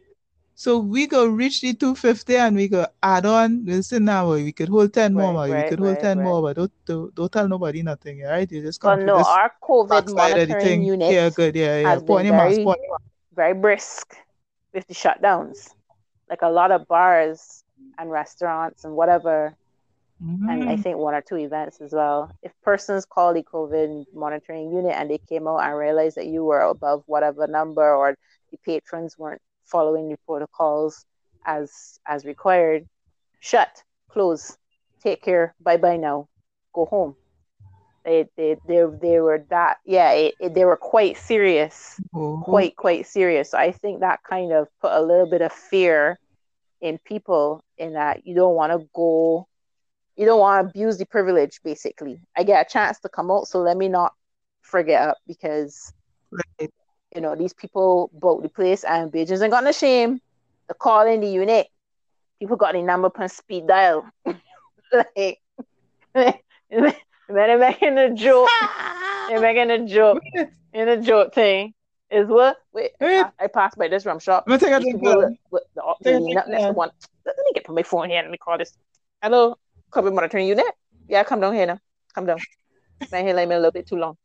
[0.62, 3.64] so we go reach the 250 and we go add on.
[3.64, 6.40] Listen now, we could hold 10 right, more, right, we could hold right, 10 more,
[6.40, 8.48] but don't, don't, don't tell nobody nothing, right?
[8.48, 11.88] You just come but no, our COVID monitoring unit yeah, good, yeah, yeah.
[11.88, 12.64] has been very,
[13.34, 14.14] very brisk
[14.72, 15.70] with the shutdowns.
[16.30, 17.64] Like a lot of bars
[17.98, 19.56] and restaurants and whatever,
[20.22, 20.48] mm-hmm.
[20.48, 20.82] and I mm-hmm.
[20.82, 22.30] think one or two events as well.
[22.40, 26.44] If persons call the COVID monitoring unit and they came out and realized that you
[26.44, 28.16] were above whatever number or
[28.52, 29.42] the patrons weren't
[29.72, 31.04] following the protocols
[31.44, 32.86] as as required.
[33.40, 34.56] Shut, close,
[35.02, 36.28] take care, bye bye now,
[36.72, 37.16] go home.
[38.04, 42.42] They they they, they were that yeah it, it, they were quite serious, mm-hmm.
[42.42, 43.50] quite quite serious.
[43.50, 46.18] So I think that kind of put a little bit of fear
[46.82, 49.46] in people in that you don't want to go
[50.16, 53.46] you don't want to abuse the privilege basically i get a chance to come out
[53.46, 54.12] so let me not
[54.60, 55.94] forget up because
[57.14, 60.20] you know, these people bought the place and bitches ain't got no shame.
[60.68, 61.68] They're calling the unit.
[62.38, 64.08] People got the number on speed dial.
[64.24, 65.38] like
[66.14, 68.48] they're making a joke.
[69.28, 70.22] they're making a joke.
[70.72, 71.74] In a joke thing.
[72.10, 72.58] Is what?
[72.74, 74.44] Wait, I, I passed by this rum shop.
[74.46, 75.02] I'm gonna take a drink.
[75.02, 76.76] The, the, really nothing else.
[77.24, 78.20] Let me get put my phone here.
[78.20, 78.76] Let me call this.
[79.22, 79.56] Hello,
[79.90, 80.66] COVID monitoring unit.
[81.08, 81.78] Yeah, come down here now.
[82.14, 82.38] Come down.
[83.10, 84.18] My hair line a little bit too long.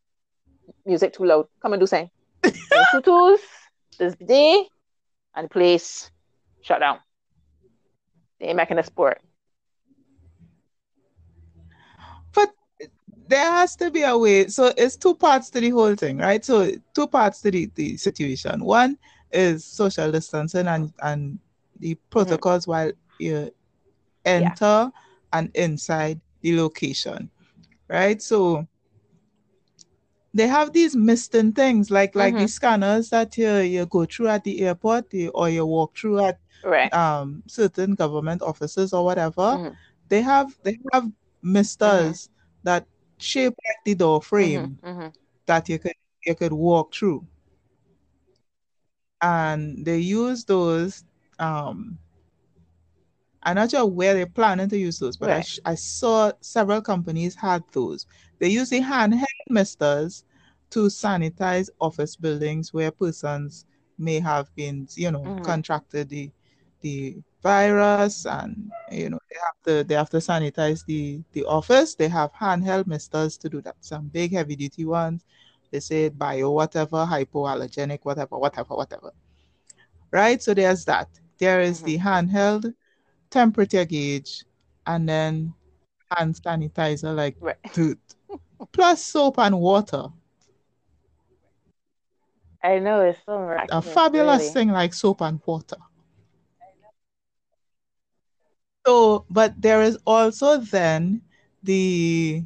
[0.86, 1.48] Music too loud.
[1.62, 2.10] Come and do same.
[2.92, 3.42] Tutus,
[3.98, 4.68] this day,
[5.36, 6.12] and place
[6.62, 7.00] shut down.
[8.40, 9.22] They ain't making a sport.
[12.34, 12.52] But
[13.28, 14.48] there has to be a way.
[14.48, 16.44] So it's two parts to the whole thing, right?
[16.44, 18.64] So two parts to the, the situation.
[18.64, 18.98] One
[19.32, 21.40] is social distancing and, and
[21.80, 22.72] the protocols mm-hmm.
[22.72, 23.52] while you
[24.26, 24.90] enter yeah.
[25.34, 27.30] and inside the location,
[27.88, 28.22] right?
[28.22, 28.68] So
[30.38, 32.44] they have these misting things like like mm-hmm.
[32.44, 36.40] the scanners that you, you go through at the airport or you walk through at
[36.64, 36.94] right.
[36.94, 39.42] um certain government offices or whatever.
[39.42, 39.74] Mm-hmm.
[40.10, 41.10] They have they have
[41.42, 42.34] misters mm-hmm.
[42.64, 42.86] that
[43.18, 44.88] shape like the door frame mm-hmm.
[44.88, 45.08] Mm-hmm.
[45.48, 47.26] that you could you could walk through.
[49.20, 51.04] And they use those
[51.40, 51.98] um
[53.42, 55.38] I'm not sure where they're planning to use those, but right.
[55.38, 58.06] I, sh- I saw several companies had those.
[58.40, 60.26] They use the handheld misters
[60.72, 63.66] to sanitize office buildings where persons
[63.98, 65.44] may have been, you know, mm-hmm.
[65.44, 66.32] contracted the
[66.82, 71.96] the virus, and you know they have to they have to sanitize the the office.
[71.96, 73.76] They have handheld misters to do that.
[73.82, 75.26] Some big heavy duty ones.
[75.72, 79.12] They say bio whatever, hypoallergenic, whatever, whatever, whatever.
[80.12, 80.42] Right.
[80.42, 81.10] So there's that.
[81.40, 81.86] There is mm-hmm.
[81.86, 82.74] the handheld
[83.30, 84.46] temperature gauge,
[84.86, 85.54] and then
[86.16, 87.58] hand sanitizer like right.
[87.74, 87.98] tooth,
[88.72, 90.08] plus soap and water.
[92.68, 93.88] I know it's so miraculous.
[93.88, 94.54] A fabulous really.
[94.54, 95.78] thing like soap and water.
[98.86, 101.22] So, but there is also then
[101.64, 102.44] the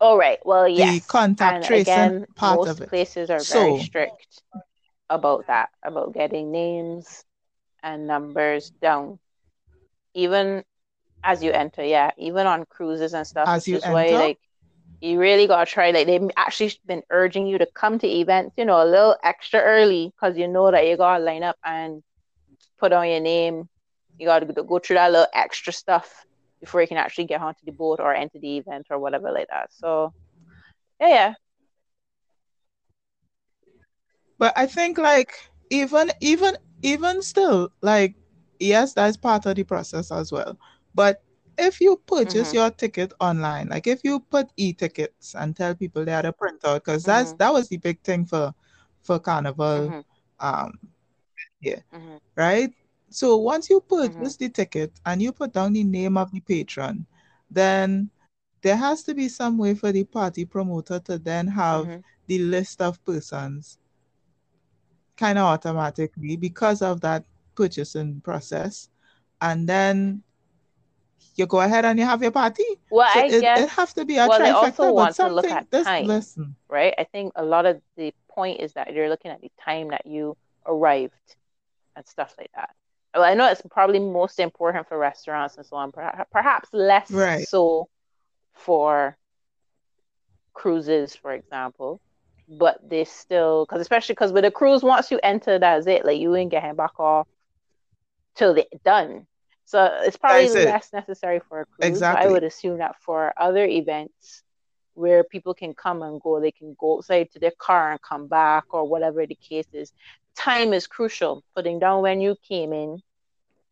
[0.00, 0.38] all right.
[0.44, 0.94] Well, yes.
[0.94, 2.90] The contact and tracing again, part most of it.
[2.90, 4.42] places are so, very strict
[5.08, 7.24] about that, about getting names
[7.82, 9.18] and numbers down
[10.14, 10.64] even
[11.24, 13.48] as you enter, yeah, even on cruises and stuff.
[13.48, 14.38] As you enter, why, like
[15.02, 15.90] you really gotta try.
[15.90, 19.60] Like they've actually been urging you to come to events, you know, a little extra
[19.60, 22.02] early because you know that you gotta line up and
[22.78, 23.68] put on your name.
[24.18, 26.24] You gotta go through that little extra stuff
[26.60, 29.48] before you can actually get onto the boat or enter the event or whatever like
[29.50, 29.72] that.
[29.72, 30.14] So,
[31.00, 31.34] yeah, yeah.
[34.38, 35.32] But I think like
[35.70, 38.14] even even even still like
[38.60, 40.56] yes, that's part of the process as well.
[40.94, 41.22] But
[41.58, 42.56] if you purchase mm-hmm.
[42.56, 46.76] your ticket online, like if you put e-tickets and tell people they had a printout,
[46.76, 47.38] because that's mm-hmm.
[47.38, 48.54] that was the big thing for
[49.02, 50.00] for Carnival, mm-hmm.
[50.46, 50.78] um,
[51.60, 52.16] yeah, mm-hmm.
[52.36, 52.72] right.
[53.10, 54.44] So once you purchase mm-hmm.
[54.44, 57.06] the ticket and you put down the name of the patron,
[57.50, 58.10] then
[58.62, 62.00] there has to be some way for the party promoter to then have mm-hmm.
[62.26, 63.78] the list of persons
[65.16, 68.88] kind of automatically because of that purchasing process,
[69.42, 70.22] and then
[71.34, 72.64] you go ahead and you have your party.
[72.90, 75.16] Well, so I it, guess it have to be a well, trifecta, they also want
[75.16, 76.56] to look at this, time, listen.
[76.68, 76.94] right?
[76.98, 80.06] I think a lot of the point is that you're looking at the time that
[80.06, 81.36] you arrived
[81.96, 82.70] and stuff like that.
[83.14, 87.46] Well, I know it's probably most important for restaurants and so on, perhaps less right.
[87.46, 87.88] so
[88.54, 89.16] for
[90.54, 92.00] cruises, for example.
[92.48, 96.04] But they still, because especially because with a cruise, once you enter, that's it.
[96.04, 97.28] Like you ain't getting back off
[98.34, 99.26] till they're done.
[99.72, 101.88] So it's probably less necessary for a cruise.
[101.88, 102.26] Exactly.
[102.26, 104.42] I would assume that for other events
[104.92, 108.26] where people can come and go, they can go outside to their car and come
[108.26, 109.90] back or whatever the case is.
[110.36, 111.42] Time is crucial.
[111.56, 113.00] Putting down when you came in,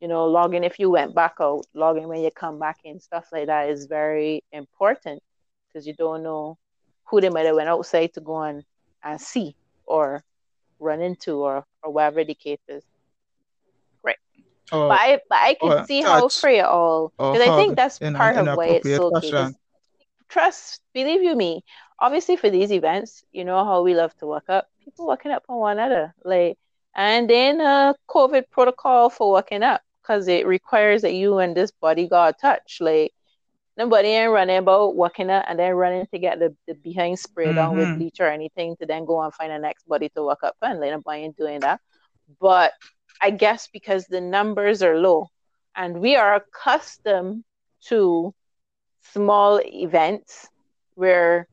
[0.01, 3.27] you know, logging if you went back out, logging when you come back in, stuff
[3.31, 5.23] like that is very important
[5.69, 6.57] because you don't know
[7.05, 8.65] who they might have went outside to go and,
[9.05, 10.25] and see or
[10.79, 12.83] run into or, or whatever the case is.
[14.73, 17.99] Or, but I but I can see how free it all because I think that's
[17.99, 19.55] part of why it's so good.
[20.29, 21.65] Trust, believe you me.
[21.99, 24.69] Obviously, for these events, you know how we love to work up.
[24.85, 26.57] People working up on one another, like,
[26.95, 31.73] and then a COVID protocol for working up because it requires that you and this
[31.73, 32.79] bodyguard touch.
[32.81, 33.13] Like,
[33.77, 37.47] nobody ain't running about working up and then running to get the, the behind spray
[37.47, 37.57] mm-hmm.
[37.57, 40.43] down with bleach or anything to then go and find the next body to work
[40.43, 41.81] up and like nobody ain't doing that.
[42.41, 42.73] But
[43.21, 45.29] I guess because the numbers are low
[45.75, 47.45] and we are accustomed
[47.87, 48.35] to
[49.13, 50.49] small events
[50.95, 51.47] where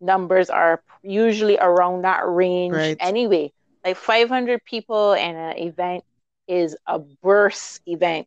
[0.00, 2.96] numbers are usually around that range right.
[3.00, 3.52] anyway.
[3.84, 6.04] Like 500 people in an event
[6.46, 8.26] is a burst event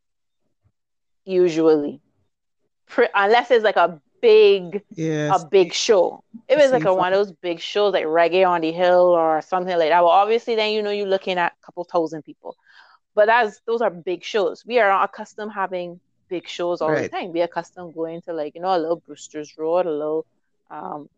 [1.25, 2.01] usually.
[3.13, 5.41] unless it's like a big yes.
[5.41, 6.23] a big show.
[6.47, 9.41] It was like a, one of those big shows like Reggae on the Hill or
[9.41, 10.01] something like that.
[10.01, 12.55] Well, obviously then you know you're looking at a couple thousand people.
[13.17, 14.63] But as those are big shows.
[14.67, 17.11] We are accustomed having big shows all Right.
[17.11, 17.33] the time.
[17.33, 20.25] We're accustomed going to like, you know, a little Brewster's Road, a little
[20.71, 21.09] um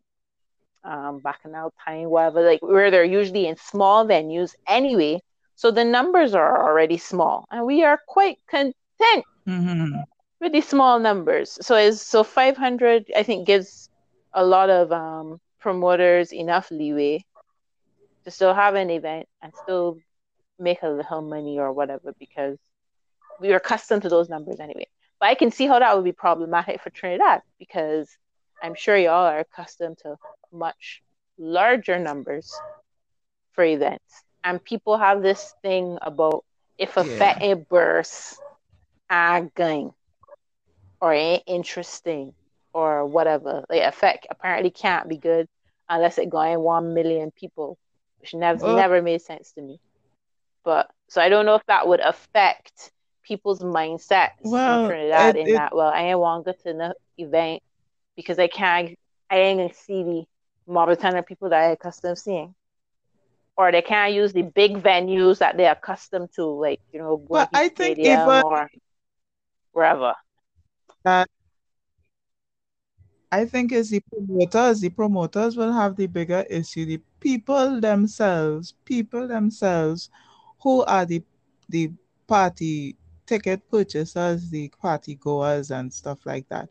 [0.84, 5.20] um Bacchanal Time, whatever, like where they're usually in small venues anyway.
[5.56, 7.45] So the numbers are already small.
[7.52, 10.04] And we are quite content hmm
[10.41, 11.58] with the small numbers.
[11.62, 13.89] So is so 500 I think gives
[14.34, 17.26] a lot of um promoters enough leeway
[18.24, 20.02] to still have an event and still
[20.60, 22.57] make a little money or whatever because
[23.39, 24.88] we are accustomed to those numbers anyway.
[25.20, 28.10] But I can see how that would be problematic for Trinidad because
[28.62, 30.18] I'm sure y'all are accustomed to
[30.51, 31.01] much
[31.38, 32.53] larger numbers
[33.53, 34.24] for events.
[34.43, 36.45] And people have this thing about
[36.78, 37.18] if a Yeah.
[37.18, 38.39] fete ain't burst,
[39.10, 39.93] I going
[41.01, 42.34] or ain't interesting
[42.74, 43.66] or whatever.
[43.70, 45.47] Like effect apparently can't be good
[45.89, 47.78] unless it going one million people,
[48.20, 49.80] which never Well- never made sense to me.
[50.64, 52.91] But so I don't know if that would affect
[53.24, 56.57] people's mindsets Well, in Trinidad it- in it- that well I ain't want to go
[56.72, 57.62] to the event
[58.16, 58.97] because I can't
[59.30, 60.26] I ain't gonna see the
[61.18, 62.55] of people that I accustomed seeing.
[63.57, 67.49] Or they can't use the big venues that they're accustomed to, like, you know, But
[67.53, 68.70] I think even- or
[69.74, 70.16] wherever.
[73.32, 74.80] I think it's the promoters.
[74.82, 76.86] The promoters will have the bigger issue.
[76.86, 80.10] The people themselves, people themselves,
[80.62, 81.24] who are the
[81.70, 81.91] the
[82.28, 82.95] party
[83.26, 86.70] ticket purchasers, the party goers, and stuff like that.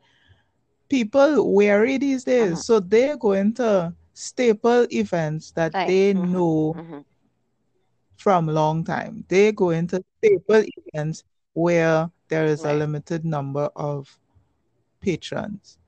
[0.89, 2.63] People wary these days, Mhm.
[2.65, 5.87] so they're going to staple events that Right.
[5.87, 6.31] they Mhm.
[6.33, 7.05] know Mhm.
[8.17, 9.25] from long time.
[9.29, 11.23] They go into staple events
[11.55, 14.19] where there is a limited number of
[15.01, 15.79] patrons.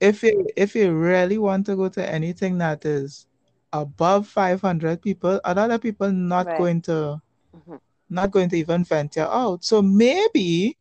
[0.00, 3.26] If you if you really want to go to anything that is
[3.72, 6.54] above 500 people, a lot of people not Right.
[6.54, 7.20] going to
[7.54, 7.78] Mhm.
[8.10, 9.64] not going to even venture out.
[9.64, 10.76] So maybe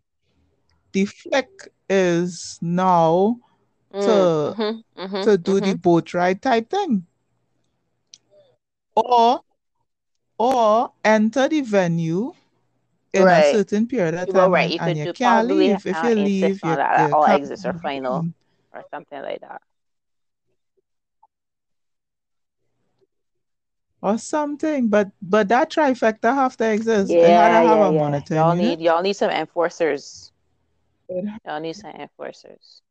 [0.93, 3.39] the flick is now
[3.93, 5.75] Mm, to mhm, mhm, to do the mhm.
[5.75, 7.05] boat ride type thing.
[8.95, 9.41] Or
[10.37, 12.33] or enter the venue
[13.13, 14.69] in a certain period of Well, time right.
[14.69, 15.85] and, You and could you can't leave.
[15.85, 18.27] If you leave, you, that, that you all exits are final
[18.73, 19.61] or something like that.
[24.01, 24.87] Or something.
[24.89, 27.11] But but that trifecta have to exist.
[27.11, 27.99] It Yeah, to have yeah, a yeah.
[27.99, 30.31] monitoring Y'all need y'all need some enforcers.
[31.45, 32.81] Y'all need some enforcers.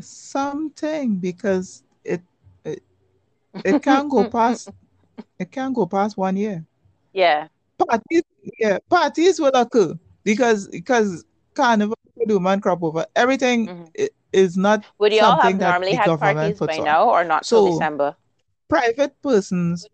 [0.00, 2.22] something because it
[2.64, 2.82] it,
[3.64, 4.70] it can't go past
[5.38, 6.64] it can't go past one year.
[7.12, 7.48] Yeah.
[7.78, 8.22] Parties
[8.58, 9.94] yeah, parties will occur
[10.24, 11.96] because because carnival,
[12.26, 13.90] do man crop over everything Mhm.
[13.98, 16.80] i- is not Would y'all have something that normally had government parties by on.
[16.80, 18.16] now or not till So December?
[18.68, 19.88] private persons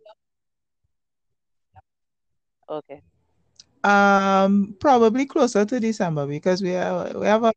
[2.68, 3.02] Okay.
[3.84, 7.52] um probably closer to December because we have we have a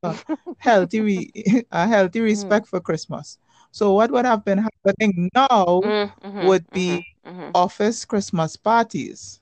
[0.59, 1.31] healthy re,
[1.71, 3.37] a healthy respect for Christmas.
[3.71, 7.55] So what would have been happening now Mm, mhm, would be mhm, mhm.
[7.55, 9.39] office Christmas parties.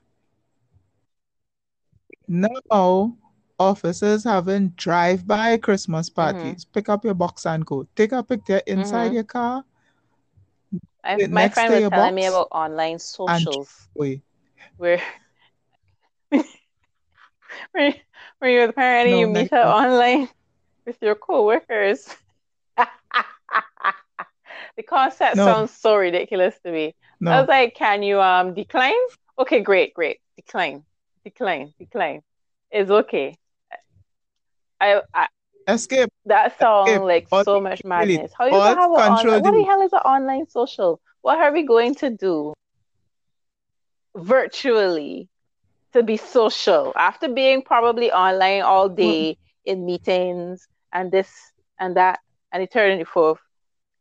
[2.28, 3.18] Now
[3.60, 6.54] officers having drive-by Christmas Mm-hmm.
[6.54, 6.66] parties.
[6.66, 7.88] Pick up your box and go.
[7.96, 9.14] Take a picture inside Mhm.
[9.14, 9.66] your car,
[11.04, 14.22] I, my friend was telling me about online socials away.
[14.78, 15.02] where
[17.72, 17.94] where
[18.40, 20.30] where you apparently No, you meet up online
[20.86, 22.16] with your coworkers.
[24.78, 25.42] The concept No.
[25.42, 26.96] sounds so ridiculous to me.
[27.26, 28.94] I was like, can you um decline?
[29.40, 30.20] Okay, great, great.
[30.36, 30.86] Decline.
[31.24, 31.74] Decline.
[31.80, 32.22] Decline.
[32.72, 33.38] It's okay.
[34.80, 35.28] I, I
[35.68, 36.10] Escape.
[36.26, 37.02] that sounds Escape.
[37.04, 38.32] like All so much madness.
[38.38, 41.02] How you gonna have online what the hell is an online social?
[41.22, 42.54] What are we going to do
[44.16, 45.28] virtually
[45.94, 48.96] to be social after being probably online all mm.
[48.96, 51.30] day in meetings and this
[51.80, 52.20] and that
[52.52, 53.40] and eternity forth?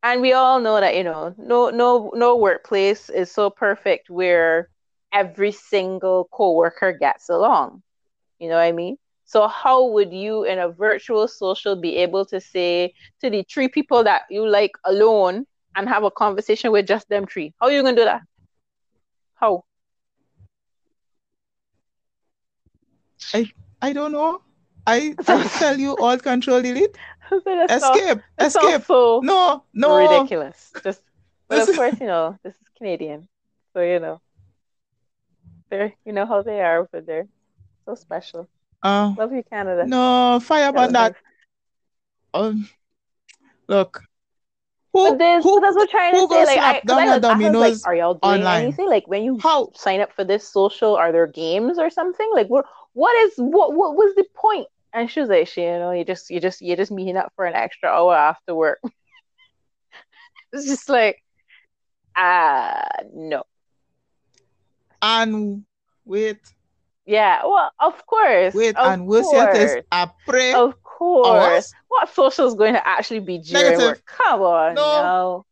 [0.03, 4.69] And we all know that, you know, no no no workplace is so perfect where
[5.15, 7.83] every single coworker gets along.
[8.39, 8.99] You know what I mean?
[9.25, 13.69] So how would you in a virtual social be able to say to the three
[13.69, 17.53] people that you like alone and have a conversation with just them three?
[17.61, 18.23] How are you gonna do that?
[19.35, 19.65] How?
[23.33, 23.51] I
[23.81, 24.43] I don't know.
[24.87, 26.97] I I tell you all control delete.
[27.71, 28.19] Escape.
[28.39, 28.83] Escape.
[28.85, 29.97] so No, no.
[29.97, 30.73] ridiculous.
[30.83, 31.01] Just
[31.49, 33.29] but of course, you know, this is Canadian.
[33.73, 34.21] So you know.
[35.71, 37.27] They're you know how they are over there.
[37.87, 38.49] So special.
[38.85, 39.87] Uh, Love you, Canada.
[39.87, 40.87] no, fire Canada.
[40.87, 41.17] on that.
[42.35, 42.69] Um,
[43.69, 44.03] look,
[44.93, 46.45] Who, who, that's what I'm trying to say.
[46.45, 48.65] Like, I, slap 'cause I down I was like, are y'all doing online?
[48.65, 48.89] anything?
[48.89, 49.71] Like, when you How?
[49.75, 52.31] sign up for this social, are there games or something?
[52.35, 54.67] Like, what, what is, what, what was the point?
[54.93, 57.33] And she was like, she, you know, you just, you just, you're just meeting up
[57.37, 58.81] for an extra hour after work.
[60.53, 61.21] It's just like,
[62.17, 63.43] ah, no.
[65.03, 65.65] And
[66.05, 66.39] wait,
[67.07, 71.29] Yeah, well, of course, wait, of and worse yet is course, a pray of course.
[71.29, 71.75] hours?
[71.89, 73.87] What social is going to actually be during Negative.
[73.89, 74.03] work?
[74.07, 74.83] Come on, No.
[75.03, 75.47] no.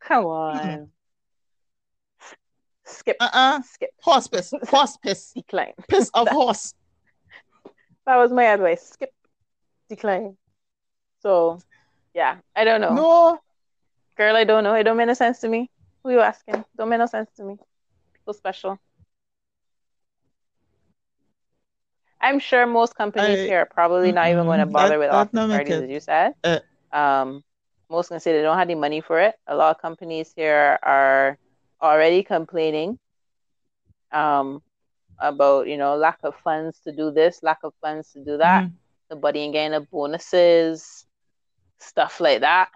[0.00, 0.90] Come on.
[2.84, 3.60] Skip, Uh-uh.
[3.62, 4.52] skip, Horse piss.
[4.68, 5.32] Horse piss.
[5.32, 5.72] decline.
[5.88, 6.74] Piss of That, horse.
[8.06, 8.88] that was my advice.
[8.88, 9.12] Skip,
[9.90, 10.36] decline.
[11.20, 11.58] So,
[12.14, 12.94] yeah, I don't know.
[12.94, 13.38] No.
[14.16, 14.74] Girl, I don't know.
[14.74, 15.70] It don't make no sense to me.
[16.02, 16.64] Who you asking?
[16.76, 17.56] Don't make no sense to me.
[18.14, 18.78] People special.
[22.20, 25.10] I'm sure most companies I here are probably not even going to bother That with
[25.10, 25.80] office parties, it.
[25.80, 26.32] as you said.
[26.44, 26.58] Uh,
[26.92, 27.42] Um,
[27.90, 29.34] most gonna say they don't have the money for it.
[29.46, 31.38] A lot of companies here are
[31.82, 32.98] already complaining
[34.12, 34.60] um
[35.20, 38.64] about, you know, lack of funds to do this, lack of funds to do that.
[38.64, 39.08] mhm.
[39.10, 41.06] Nobody ain't getting the bonuses,
[41.78, 42.68] stuff like that.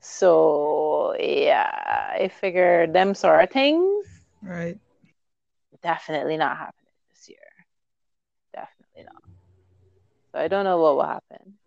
[0.00, 4.06] So yeah, I figure them sort of things
[4.42, 4.78] Right.
[5.82, 7.38] definitely not happening this year.
[8.52, 9.22] Definitely not.
[10.32, 11.58] So I don't know what will happen.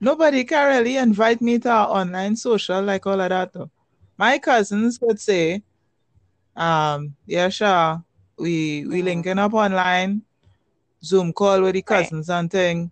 [0.00, 3.70] Nobody can really invite me to our online social like all of that though.
[4.18, 5.62] My cousins would say,
[6.56, 8.02] um, yeah, sure,
[8.38, 10.22] we we Mm, linking up online,
[11.04, 12.12] Zoom call with the right.
[12.12, 12.90] cousins and thing,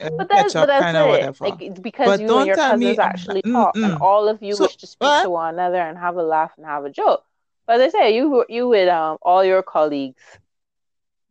[0.00, 1.08] uh, But that's catch but up that's kind of it.
[1.08, 1.38] whatever.
[1.40, 4.00] Like it's because But you and don't your tell me, cousins actually talk, mm-mm.
[4.00, 5.22] all of you So wish to speak what?
[5.22, 7.24] to one another and have a laugh and have a joke.
[7.70, 10.40] But as I say, you you with um all your colleagues,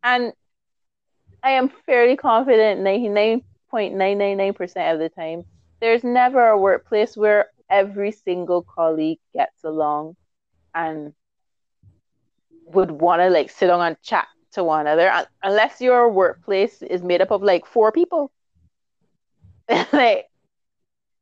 [0.04, 0.32] and
[1.44, 5.44] I am fairly confident, ninety nine point nine nine nine percent of the time,
[5.82, 10.16] there's never a workplace where every single colleague gets along
[10.74, 11.14] and
[12.68, 15.12] would want to like sit down and chat to one another,
[15.44, 18.32] unless your workplace is made up of like four people.
[19.92, 20.30] like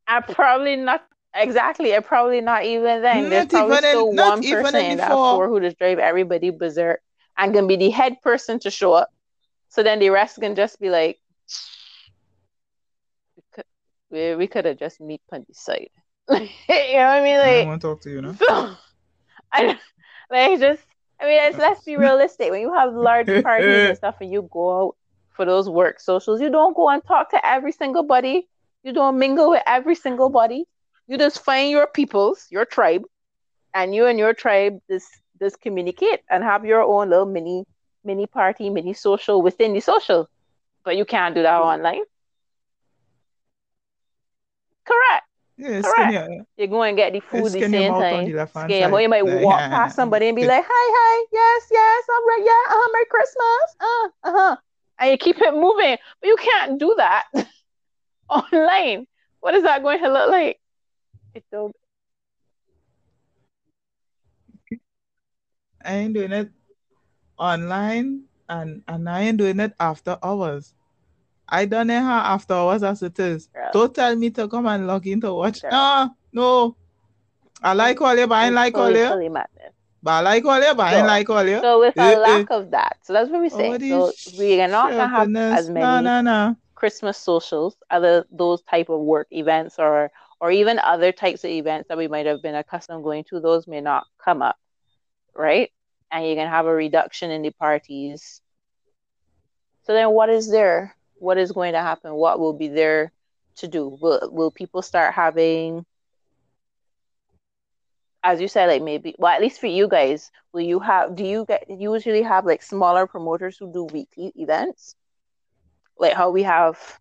[0.07, 1.06] i'm probably not
[1.37, 1.95] exactly.
[1.95, 3.29] I probably not even then.
[3.29, 5.47] There's probably even still in one person in in the that four.
[5.47, 7.01] who just drive everybody berserk
[7.37, 9.09] and can be the head person to show up.
[9.69, 11.19] So then the rest can just be like,
[13.35, 13.65] we could
[14.09, 15.89] we, we could have just meet on the side.
[16.29, 17.37] you know what I mean?
[17.37, 18.33] Like, I want to talk to you now.
[18.33, 18.75] so
[19.53, 19.79] I
[20.29, 20.83] like just
[21.19, 22.51] I mean it's, let's be realistic.
[22.51, 24.95] When you have large parties and stuff and you go out
[25.35, 28.47] for those work socials, you don't go and talk to every single buddy.
[28.83, 30.65] You don't mingle with every single buddy.
[31.07, 33.03] You just find your peoples, your tribe,
[33.73, 37.65] and you and your tribe just just communicate and have your own little mini
[38.03, 40.27] mini party, mini social within the social.
[40.83, 42.01] But you can't do that online.
[44.85, 45.25] Correct.
[45.57, 46.11] Yeah, Correct.
[46.13, 46.27] your,
[46.57, 48.33] You go and get the food the same time.
[48.67, 48.91] the.
[48.91, 52.27] Or you might Like, walk past somebody and be like, "Hi, hi, yes, yes, I'm
[52.27, 54.55] right, yeah, uh, Merry Christmas, uh, uh-huh,"
[54.99, 55.97] and you keep it moving.
[56.21, 57.25] But you can't do that
[58.29, 59.07] online.
[59.39, 60.59] What is that going to look like?
[61.37, 61.71] It.
[65.83, 66.51] I ain't doing it
[67.37, 70.73] online and and I ain't doing it after hours.
[71.47, 73.49] I done it how after hours as it is.
[73.53, 75.63] Girl, Don't tell me to come and log in to watch.
[75.63, 76.75] girl, Ah, no.
[77.63, 79.13] I like all you, but I ain't like all you.
[80.01, 81.61] But I like all you, but I ain't So, like all you.
[81.61, 82.43] so with Eh, a eh.
[82.43, 83.79] lack of that, so that's what we say.
[83.79, 86.55] So we are not gonna have as No, many no, no.
[86.75, 91.87] Christmas socials, other those type of work events, or or even other types of events
[91.89, 93.39] that we might have been accustomed going to.
[93.39, 94.57] Those may not come up,
[95.35, 95.71] right?
[96.11, 98.41] And you can have a reduction in the parties.
[99.83, 100.95] So then, what is there?
[101.15, 102.13] What is going to happen?
[102.13, 103.11] What will be there
[103.57, 103.97] to do?
[104.01, 105.85] Will will people start having,
[108.23, 111.15] as you said, like maybe, well, at least for you guys, will you have?
[111.15, 114.95] Do you get usually have like smaller promoters who do weekly events,
[115.97, 116.99] like how we have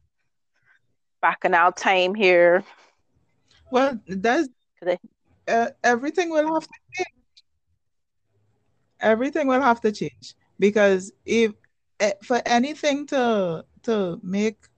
[1.21, 2.65] bacchanal time here?
[3.71, 4.49] Well, that's
[5.49, 7.25] uh, everything will have to change.
[9.01, 11.53] Everything will have to change because if
[12.01, 14.69] eh, for anything to to make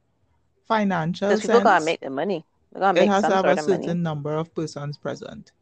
[0.66, 2.44] financial Because people gotta make the money.
[2.74, 3.96] Gonna it make has to have a of money.
[3.96, 5.52] certain number of persons present.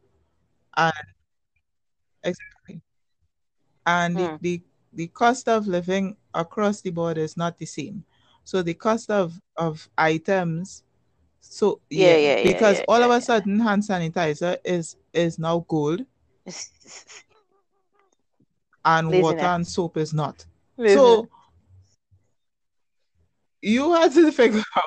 [0.75, 0.93] And
[2.23, 2.81] exactly.
[3.85, 4.37] And the, Hmm.
[4.41, 4.61] the
[4.93, 8.05] the cost of living across the board is not the same.
[8.43, 10.83] So the cost of of items,
[11.49, 15.65] so Yeah, yeah, yeah, because yeah, all of a sudden hand sanitizer is is now
[15.67, 16.05] gold
[18.85, 20.45] and water and soap is not.
[20.77, 20.93] Laziness.
[20.93, 21.29] So
[23.61, 24.83] you had to figure out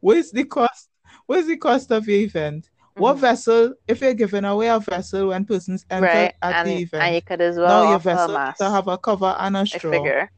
[0.00, 0.88] what's the cost.
[1.26, 2.70] What's the cost of the event?
[2.96, 3.18] What Mhm.
[3.18, 3.74] vessel?
[3.88, 6.34] If you're giving away a vessel when persons enter Right.
[6.42, 8.70] at And the and you event, could as now well your offer a vessel to
[8.70, 10.30] have a cover and a straw, I figure.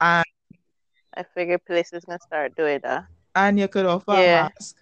[0.00, 0.24] and
[1.14, 3.06] I figure places gonna start doing that.
[3.34, 4.76] And you could offer a mask.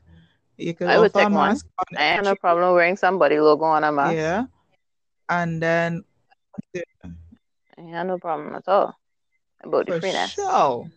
[0.57, 1.31] You could I would offer a one.
[1.31, 4.19] mask on I have no problem wearing somebody logo on a mask.
[4.19, 4.47] Yeah,
[5.29, 6.05] and then
[7.79, 8.95] I have no problem at all
[9.63, 10.47] about the for freeness.
[10.47, 10.91] sure,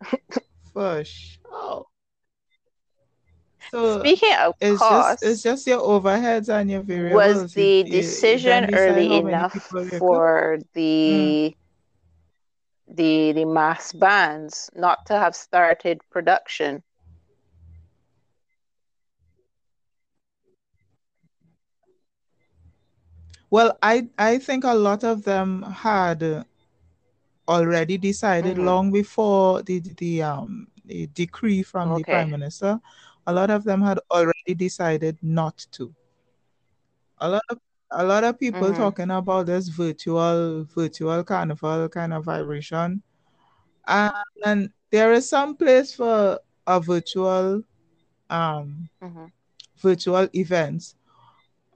[0.72, 1.86] for sure.
[3.70, 7.56] So Speaking of it's cost, just it's just your overheads and your was variables.
[7.56, 10.58] You, the you, you decision early enough you for
[11.06, 11.36] Mm.
[11.36, 11.54] the
[12.88, 16.82] the the mass bands not to have started production?
[23.52, 26.46] Well, I I think a lot of them had
[27.48, 28.64] already decided Mhm.
[28.64, 32.80] long before the the um the decree from the prime minister.
[33.26, 35.94] A lot of them had already decided not to.
[37.18, 37.58] A lot of
[37.90, 38.76] a lot of people Mhm.
[38.76, 43.02] talking about this virtual virtual carnival kind of vibration.
[43.86, 44.12] And,
[44.44, 47.64] and there is some place for a virtual
[48.30, 49.32] um Mhm.
[49.78, 50.96] virtual events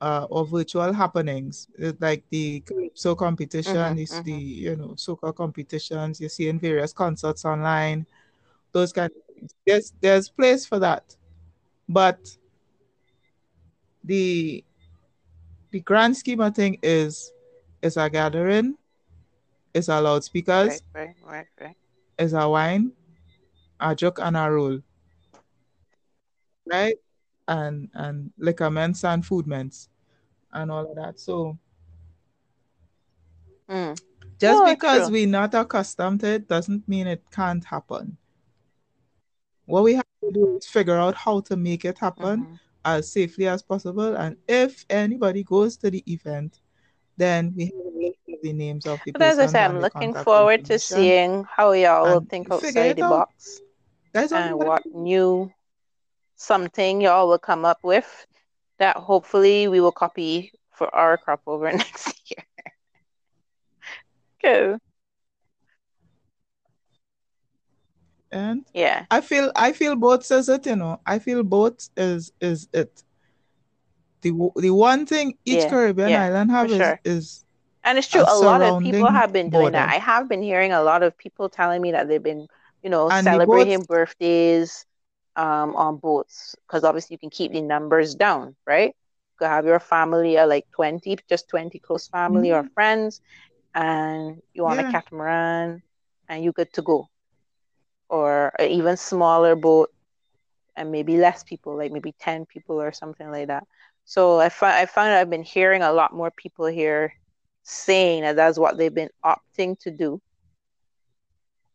[0.00, 4.02] uh, or virtual happenings uh, like the calypso competition Mhm.
[4.02, 4.56] is the Mhm.
[4.56, 8.06] you know soccer competitions you see in various concerts online
[8.72, 11.16] those kind of things there's there's place for that
[11.88, 12.36] but
[14.04, 14.62] the
[15.70, 17.32] the grand scheme of thing is
[17.82, 18.76] is a gathering
[19.74, 20.82] is a loudspeakers Right.
[20.94, 21.14] Right.
[21.24, 21.46] Right.
[21.60, 21.76] Right.
[22.18, 22.92] is a wine
[23.80, 24.80] a joke and a roll
[26.66, 26.96] right
[27.48, 29.88] and and liquorments and foodments
[30.52, 31.18] and all of that.
[31.20, 31.58] So
[33.68, 33.98] Mm.
[34.38, 38.16] just No, because we're not accustomed to it doesn't mean it can't happen.
[39.64, 42.60] What we have to do is figure out how to make it happen Mhm.
[42.84, 44.14] as safely as possible.
[44.16, 46.60] And if anybody goes to the event
[47.16, 49.80] then we have a list of the names of the But as I said, I'm
[49.80, 53.10] looking forward to seeing how y'all will think outside the out.
[53.10, 53.62] box
[54.12, 55.50] that's and what new
[56.36, 58.26] something y'all will come up with
[58.78, 62.44] that hopefully we will copy for our crop over next year.
[64.42, 64.78] Good.
[68.30, 69.06] and Yeah.
[69.10, 73.02] i feel i feel both says it you know i feel both is is it
[74.22, 75.68] the the one thing each Yeah.
[75.68, 76.16] caribbean Yeah.
[76.16, 77.00] island have is sure.
[77.04, 77.44] is
[77.84, 79.88] And it's true, a a lot of people have been doing that.
[79.88, 82.46] I have been hearing a lot of people telling me that they've been,
[82.82, 84.84] you know, and celebrating birthdays
[85.36, 88.88] um, on boats because obviously you can keep the numbers down, right?
[88.88, 93.20] You could have your family of like 20, just 20 close family or mhm, friends,
[93.74, 95.82] and you on a catamaran
[96.28, 97.08] and you good to go.
[98.08, 99.90] Or an even smaller boat
[100.76, 103.64] and maybe less people, like maybe 10 people or something like that.
[104.04, 107.12] So I find I found I've been hearing a lot more people here
[107.62, 110.20] saying that that's what they've been opting to do,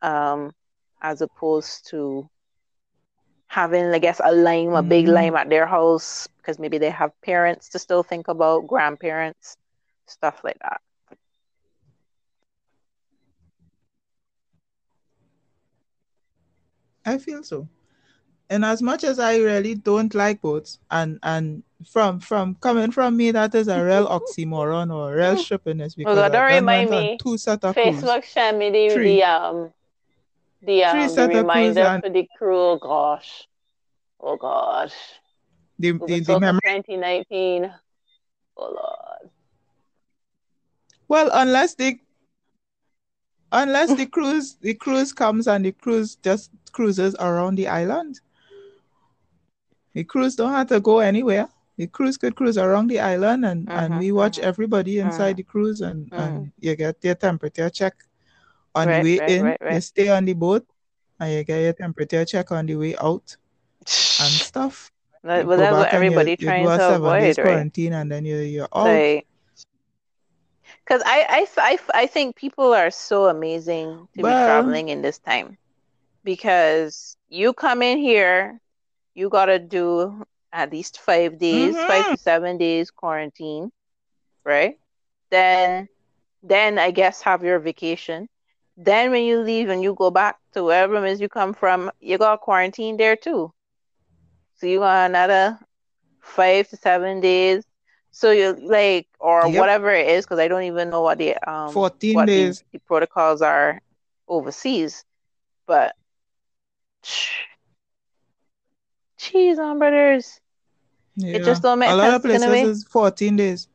[0.01, 0.51] um,
[1.01, 2.29] as opposed to
[3.51, 5.13] having, I guess, a lame, a big mhm.
[5.13, 9.57] lime at their house because maybe they have parents to still think about, grandparents,
[10.07, 10.81] stuff like that.
[17.05, 17.67] I feel so.
[18.49, 23.17] And as much as I really don't like boats, and and from from coming from
[23.17, 26.65] me, that is a real oxymoron or real shippiness Oh because God, I don't done
[26.65, 27.19] remind me.
[27.19, 29.73] two set of cruise, Facebook sent me the, the um
[30.61, 32.57] the three um the set of cruise, reminder and for the crew.
[32.57, 33.47] Oh gosh.
[34.19, 34.93] Oh gosh.
[35.79, 36.61] the Over the, the Soca memory.
[36.63, 37.73] 2019.
[38.57, 39.31] Oh Lord.
[41.07, 41.99] Well, unless the
[43.51, 48.19] unless the cruise the cruise comes and the cruise just cruises around the island.
[49.93, 51.49] The cruise don't have to go anywhere.
[51.77, 55.31] The cruise could cruise around the island and, and Mm-hmm, we watch mm-hmm, everybody inside
[55.31, 56.21] mm-hmm, the cruise and, mm-hmm.
[56.21, 57.95] and you get their temperature check
[58.75, 59.43] on the way right, in.
[59.43, 60.65] right, You stay on the boat
[61.19, 63.35] and you get your temperature check on the way out
[63.81, 64.91] and stuff.
[65.23, 67.35] You but go that's what you, everybody you trying a to avoid, right?
[67.35, 68.85] quarantine and then you, you're out.
[68.85, 69.27] Like,
[70.83, 75.19] because I, I, I, I think people are so amazing to be traveling in this
[75.19, 75.57] time
[76.23, 78.59] because you come in here,
[79.13, 82.11] you gotta do at least five days, five mhm.
[82.11, 83.71] to seven days quarantine,
[84.43, 84.77] right?
[85.29, 85.87] Then,
[86.43, 88.27] then I guess have your vacation.
[88.81, 91.91] Then when you leave and you go back to wherever it is you come from,
[91.99, 93.53] you got quarantine there too.
[94.55, 95.59] So you got another
[96.21, 97.63] five to seven days.
[98.11, 99.49] So you like or Yep.
[99.49, 102.63] whatever it is, because I don't even know what the um 14 what the, days.
[102.71, 103.79] the protocols are
[104.27, 105.05] overseas.
[105.67, 105.95] But
[109.17, 110.39] Cheese on brothers.
[111.15, 111.31] Yeah.
[111.31, 113.67] It just don't make a lot of sense in a places is 14 days.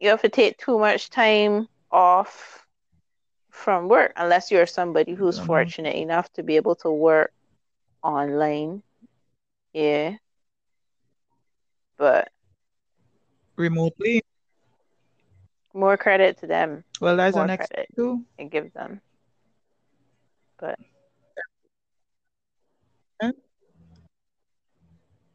[0.00, 2.65] You have to take too much time off
[3.56, 5.44] from work unless you're somebody who's know.
[5.46, 7.32] fortunate enough to be able to work
[8.02, 8.82] online.
[9.72, 10.16] Yeah.
[11.98, 12.30] But
[13.56, 14.22] Remotely.
[15.74, 16.84] more credit to them.
[17.00, 18.24] Well, that's More an next credit too.
[18.38, 19.00] it gives them.
[20.58, 20.78] But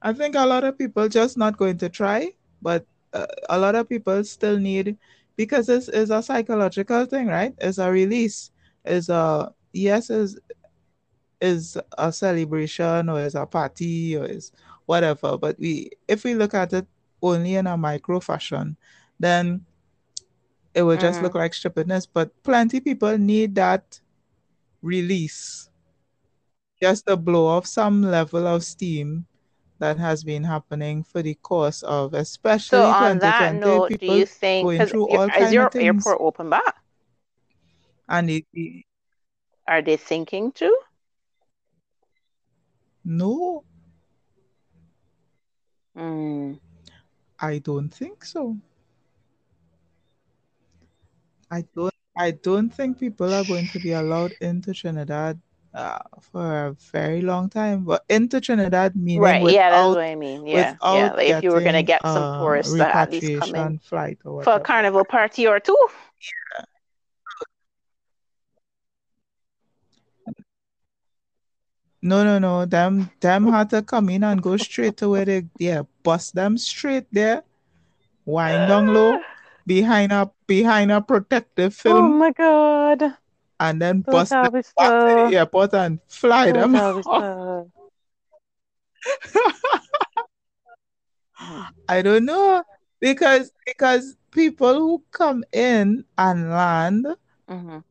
[0.02, 3.76] I think a lot of people just not going to try, but uh, a lot
[3.76, 4.98] of people still need
[5.42, 7.56] because this is a psychological thing, right?
[7.58, 8.52] It's a release.
[8.86, 10.38] Is a yes, is
[11.42, 14.52] is a celebration or is a party or is
[14.86, 15.40] whatever.
[15.40, 16.86] But we, if we look at it
[17.24, 18.78] only in a micro fashion,
[19.20, 19.66] then
[20.76, 21.42] it will just look mhm.
[21.42, 22.06] like stupidness.
[22.06, 24.00] But plenty people need that
[24.84, 25.72] release
[26.80, 29.26] just to blow off some level of steam
[29.82, 34.08] that has been happening for the course of especially So on that 2020 note, do
[34.08, 36.76] you think going through all is kind of your things airport open back?
[38.10, 38.86] and it, it-
[39.68, 40.78] Are they thinking to?
[43.04, 43.64] no
[45.96, 46.60] Mm.
[47.40, 48.58] i don't think so
[51.52, 55.40] i don't i don't think people are going to be allowed into trinidad
[55.74, 60.16] uh, for a very long time but into trinidad meaning Right, yeah, that's what I
[60.16, 60.46] mean.
[60.46, 61.14] Yeah, yeah.
[61.14, 64.44] Like if you were gonna get some tourists to at least come in flight or
[64.44, 65.78] for a carnival party or two.
[66.20, 66.66] Yeah.
[72.02, 72.66] No, no, no.
[72.66, 76.58] Them, them had to come in and go straight to where they, yeah, bust them
[76.58, 77.44] straight there,
[78.26, 79.20] wind down low,
[79.68, 82.06] behind a behind a protective film.
[82.06, 83.18] Oh my God.
[83.62, 87.06] And then Those bust them back to the airport and fly them are out.
[87.06, 87.72] so.
[91.88, 92.64] I don't know
[93.00, 97.08] because because people who come in and land
[97.48, 97.84] Mhm.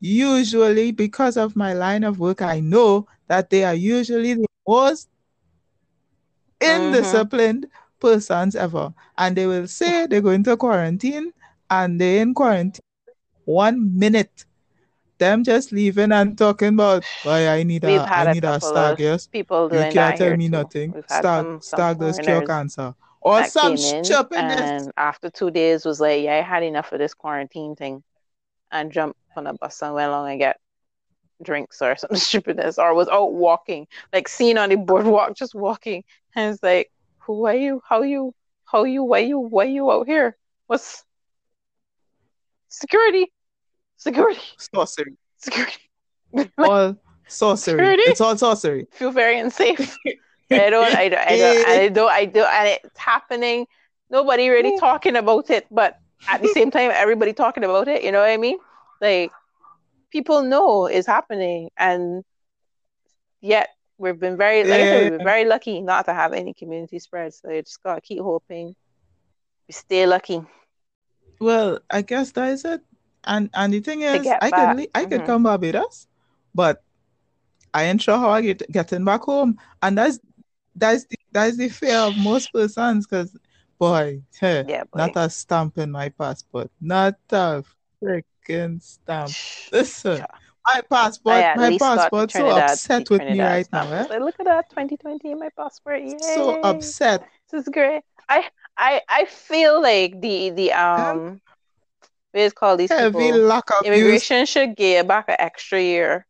[0.00, 5.08] usually because of my line of work, I know that they are usually the most
[6.60, 6.60] Mhm.
[6.60, 7.64] indisciplined
[8.00, 8.94] persons ever.
[9.16, 11.32] And they will say they're going to quarantine
[11.70, 12.80] and they're in quarantine
[13.48, 14.44] one minute.
[15.16, 18.60] Them just leaving and talking about, why I need We've a I a need a
[18.60, 19.26] couple stag, yes.
[19.26, 20.50] people You can't tell me too.
[20.50, 20.94] nothing.
[21.08, 22.94] Stag some stag does cure cancer.
[23.20, 24.60] Or some stupidness.
[24.60, 28.04] and after two days was like, yeah, I had enough of this quarantine thing
[28.70, 30.60] and jumped on a bus and went along and get
[31.42, 36.04] drinks or some stupidness or was out walking, like seen on the boardwalk, just walking.
[36.36, 37.82] And it's like, who are you?
[37.88, 38.34] How you?
[38.66, 39.02] How you?
[39.02, 39.38] Why you?
[39.40, 40.36] Why you out here?
[40.66, 41.02] What's
[42.68, 43.32] security?
[43.98, 44.40] Security?
[44.72, 45.16] Sorcery.
[45.36, 45.76] Security?
[46.56, 46.96] All
[47.28, 47.72] sorcery.
[47.72, 48.02] Security?
[48.06, 48.86] It's all sorcery.
[48.92, 49.96] Feel very unsafe.
[50.50, 53.66] I don't, I don't, I don't, I don't, I don't, and it's happening.
[54.08, 54.80] Nobody really mm.
[54.80, 58.02] talking about it, but at the same time, everybody talking about it.
[58.02, 58.56] You know what I mean?
[59.02, 59.30] Like
[60.10, 62.24] people know it's happening, and
[63.42, 66.54] yet we've been very, like I said, we've been very lucky not to have any
[66.54, 67.34] community spread.
[67.34, 68.74] So you just gotta keep hoping
[69.66, 70.40] we stay lucky.
[71.40, 72.80] Well, I guess that is it.
[73.28, 74.52] And and the thing is, I back.
[74.52, 75.24] could I could Mhm.
[75.24, 76.08] come Barbados,
[76.54, 76.82] but
[77.74, 79.58] I ain't sure how I get getting back home.
[79.82, 80.20] And that's
[80.74, 83.36] that's the that's the fear of most persons, because
[83.78, 84.94] boy, hey, Yeah, boy.
[84.94, 87.64] not a stamp in my passport, not a
[88.02, 89.38] freaking stamp.
[89.72, 90.26] Listen,
[90.66, 94.06] my passport, my least got the passport so upset with me Trinidad right now, eh?
[94.20, 96.00] Look at that, 2020 in my passport.
[96.02, 96.16] Yay!
[96.18, 97.28] So upset.
[97.50, 98.02] This is great.
[98.28, 101.40] I I I feel like the the um
[102.32, 104.22] what is called these Heavy people lack of use.
[104.22, 106.26] immigration should give back an extra year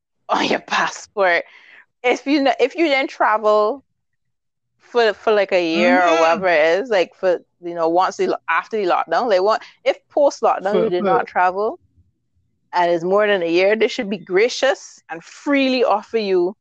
[0.28, 1.44] on your passport.
[2.02, 3.84] If you if you then travel
[4.78, 6.18] for for like a year or Mhm.
[6.18, 9.96] whatever it is, like for you know once the after the lockdown, like what if
[10.08, 11.78] post lockdown you did not travel
[12.72, 16.54] and it's more than a year, they should be gracious and freely offer you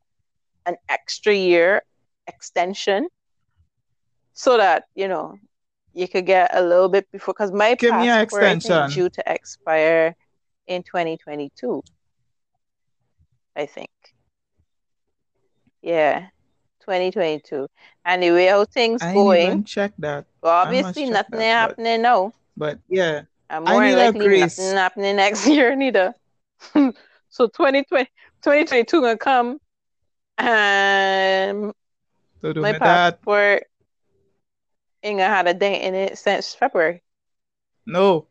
[0.66, 1.82] an extra year
[2.28, 3.08] extension
[4.34, 5.36] so that you know
[5.94, 8.64] you could get a little bit before because my Give me an passport I think,
[8.66, 8.90] extension.
[9.04, 10.16] due to expire
[10.68, 11.84] in 2022
[13.56, 13.90] I think
[15.82, 16.28] yeah
[16.82, 17.68] 2022
[18.06, 20.26] and the way how things I going even check that.
[20.42, 24.06] well, obviously nothing that, ain't but- happening now But yeah, and I more need than
[24.14, 24.58] likely grace.
[24.58, 26.14] nothing happening next year neither
[27.30, 28.06] so 2020
[28.42, 29.60] 2022 gonna come
[30.38, 31.74] and
[32.42, 33.64] do my me passport
[35.04, 37.02] ain't gonna had a date in it since February.
[37.86, 38.28] No,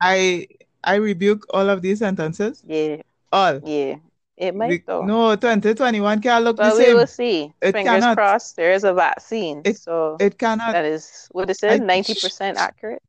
[0.00, 0.46] I
[0.84, 2.62] I rebuke all of these sentences.
[2.66, 3.02] Yeah.
[3.32, 3.60] All.
[3.64, 3.96] Yeah.
[4.36, 5.02] It might Be- though.
[5.04, 6.96] no, 2021 can't look but the we same.
[6.96, 7.52] will see.
[7.60, 8.16] It Fingers cannot.
[8.16, 8.56] crossed.
[8.56, 10.72] There is a vaccine, It- so It cannot.
[10.72, 13.02] that is what it I- ninety percent accurate.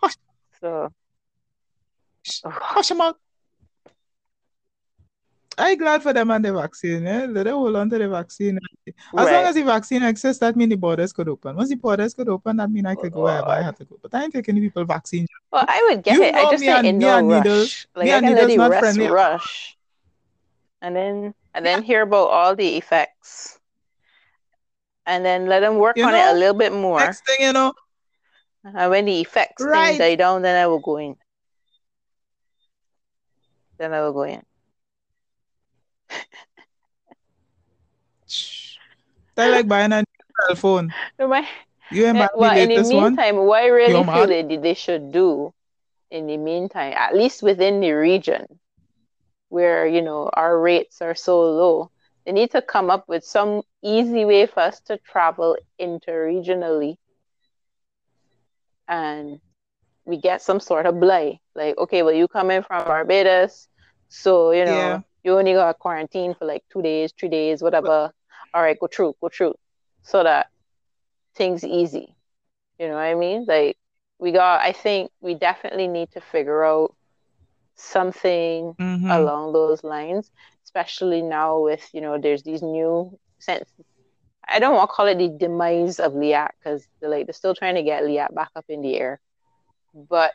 [0.00, 0.14] Hush.
[0.60, 0.92] So
[2.44, 3.18] Hush them out.
[5.58, 7.06] I'm glad for them and the vaccine.
[7.06, 7.26] Eh?
[7.26, 8.58] Let them hold on to the vaccine.
[8.86, 11.56] As long as the vaccine exists, that means the borders could open.
[11.56, 13.98] Once the borders could open, that means I could go wherever I have to go.
[14.00, 15.26] But I ain't taking the people vaccine.
[15.52, 16.34] Well, I would get You it.
[16.34, 17.44] I know just me think and- in me no and rush.
[17.44, 19.10] needles- like me I and can let needles the not rest friendly.
[19.10, 19.76] rush,
[20.80, 23.58] and then and then hear about all the effects,
[25.04, 26.98] and then let them work You on it a little bit more.
[27.00, 27.74] Next thing you know,
[28.64, 29.90] And when the effects Right.
[29.90, 31.16] thing die down, then I will go in.
[33.76, 34.42] Then I will go in.
[39.34, 40.04] They like buying a
[40.46, 40.94] cell phone.
[41.18, 41.48] No, my-
[41.90, 43.20] You ain't Yeah, buying well, the in the latest one.
[43.20, 45.52] meantime, what I really You're feel they, they should do
[46.10, 48.60] in the meantime, at least within the region
[49.48, 51.90] where, you know, our rates are so low,
[52.24, 56.96] they need to come up with some easy way for us to travel interregionally.
[58.88, 59.40] And
[60.04, 61.40] we get some sort of blay.
[61.54, 63.68] Like, okay, well, you come in from Barbados,
[64.08, 65.11] so, you know, Yeah.
[65.24, 68.12] You only got quarantine for like two days, three days, whatever.
[68.54, 69.54] All right, go through, go through.
[70.02, 70.48] So that
[71.36, 72.14] things easy.
[72.78, 73.44] You know what I mean?
[73.46, 73.76] Like
[74.18, 76.94] we got I think we definitely need to figure out
[77.76, 79.10] something Mhm.
[79.10, 80.30] along those lines,
[80.64, 83.70] especially now with, you know, there's these new sense
[84.48, 87.54] I don't want to call it the demise of LIAT because they're like they're still
[87.54, 89.20] trying to get LIAT back up in the air.
[89.94, 90.32] But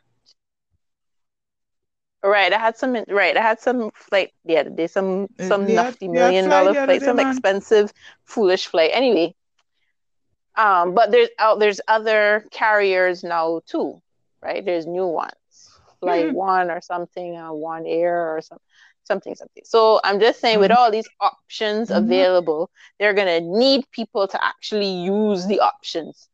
[2.27, 6.07] right, I had some right, I had some flight the other day, some some nifty
[6.07, 7.19] million flight dollar flight, day, some man.
[7.19, 7.91] expensive,
[8.25, 8.91] foolish flight.
[8.93, 9.35] Anyway,
[10.57, 14.01] um, but there's out there's other carriers now too,
[14.41, 14.65] right?
[14.65, 16.31] There's new ones, Flight Mhm.
[16.31, 18.59] One or something, uh, One Air or some
[19.03, 19.63] something something.
[19.65, 21.91] So I'm just saying, with all these options Mhm.
[21.91, 22.69] available,
[22.99, 26.29] they're gonna need people to actually use the options.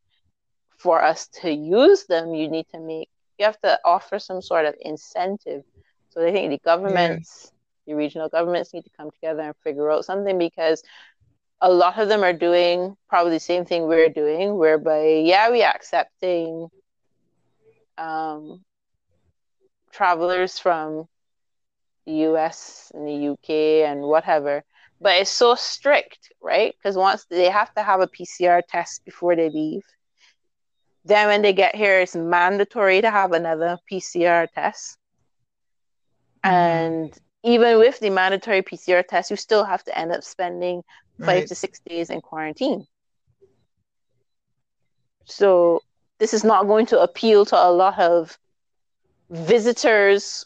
[0.77, 4.65] For us to use them, you need to make you have to offer some sort
[4.65, 5.63] of incentive.
[6.09, 7.51] So I think the governments,
[7.87, 10.83] the regional governments, need to come together and figure out something because
[11.61, 15.63] a lot of them are doing probably the same thing we're doing, whereby yeah, we
[15.63, 16.67] are accepting
[17.97, 18.63] um,
[19.91, 21.07] travelers from
[22.05, 24.63] the US and the UK and whatever,
[24.99, 26.75] but it's so strict, right?
[26.77, 29.83] Because once they have to have a PCR test before they leave.
[31.05, 34.97] Then when they get here, it's mandatory to have another PCR test.
[36.43, 36.43] Mhm.
[36.43, 40.83] And even with the mandatory PCR test, you still have to end up spending
[41.21, 41.47] five Right.
[41.47, 42.87] to six days in quarantine.
[45.25, 45.83] So
[46.19, 48.37] this is not going to appeal to a lot of
[49.29, 50.45] visitors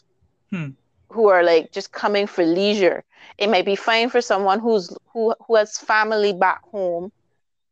[0.50, 0.70] Hmm.
[1.10, 3.04] who are like just coming for leisure.
[3.38, 7.10] It might be fine for someone who's who who has family back home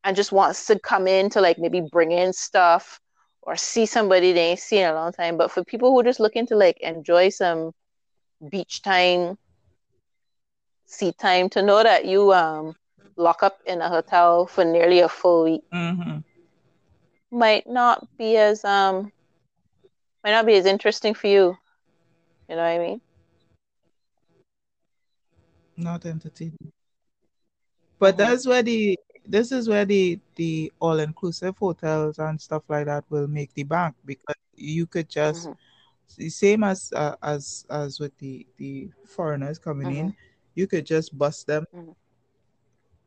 [0.06, 3.00] and just wants to come in to like maybe bring in stuff
[3.42, 5.36] or see somebody they ain't seen in a long time.
[5.36, 7.72] But for people who are just looking to like enjoy some
[8.50, 9.36] beach time,
[10.86, 12.76] sea time, to know that you um
[13.16, 16.22] lock up in a hotel for nearly a full week Mhm.
[17.32, 19.12] might not be as um
[20.22, 21.56] might not be as interesting for you.
[22.48, 23.00] You know what I mean?
[25.76, 26.72] Not entertaining.
[27.98, 28.98] But that's where the
[29.28, 33.64] this is where the the all inclusive hotels and stuff like that will make the
[33.64, 35.56] bank because you could just Mhm.
[36.16, 40.14] the same as uh, as as with the the foreigners coming in,
[40.54, 41.94] you could just bus them Mhm.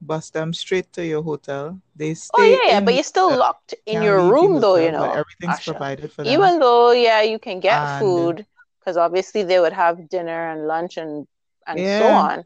[0.02, 1.80] bus them straight to your hotel.
[1.96, 5.04] They stay Oh yeah, yeah, but you're still locked in your room though, you know.
[5.12, 5.72] everything's Asha.
[5.72, 6.34] provided for them.
[6.34, 8.46] Even though yeah, you can get And- food
[8.80, 11.28] because obviously they would have dinner and lunch and
[11.68, 12.46] and so on.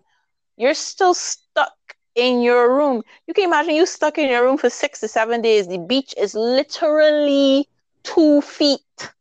[0.57, 1.73] You're still stuck
[2.15, 3.03] in your room.
[3.27, 5.67] You can imagine you stuck in your room for six to seven days.
[5.67, 7.67] The beach is literally
[8.03, 9.11] two feet,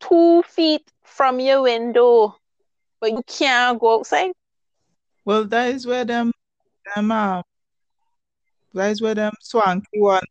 [0.00, 2.36] two feet from your window,
[3.00, 4.32] but you can't go outside.
[5.24, 6.32] Well, that is where them
[6.94, 7.42] them um
[8.74, 10.22] that is where them swanky one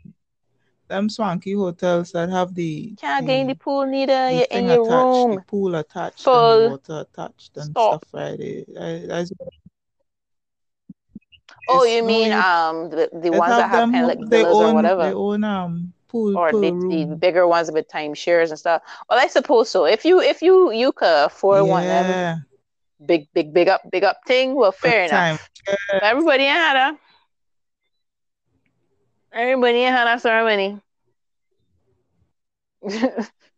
[0.88, 4.30] them swanky hotels that have the Can't get in the the, pool neither.
[4.30, 5.46] the You're in your attached, the room.
[5.48, 7.98] pool attached, and the water attached and stop.
[7.98, 8.40] stuff, right?
[8.40, 9.32] It- that- that's
[11.68, 14.60] Oh, you no, mean um the, the ones that have kind of like they villas
[14.60, 18.60] or whatever, they own um pool or per the, the bigger ones with timeshares and
[18.60, 18.82] stuff.
[19.10, 19.86] Well, I suppose so.
[19.86, 22.46] If you if you you could afford one of them
[23.06, 25.38] big big big up big up thing, well, fair time.
[25.38, 25.50] enough.
[25.92, 26.98] But everybody had a
[29.32, 30.80] everybody had a ceremony.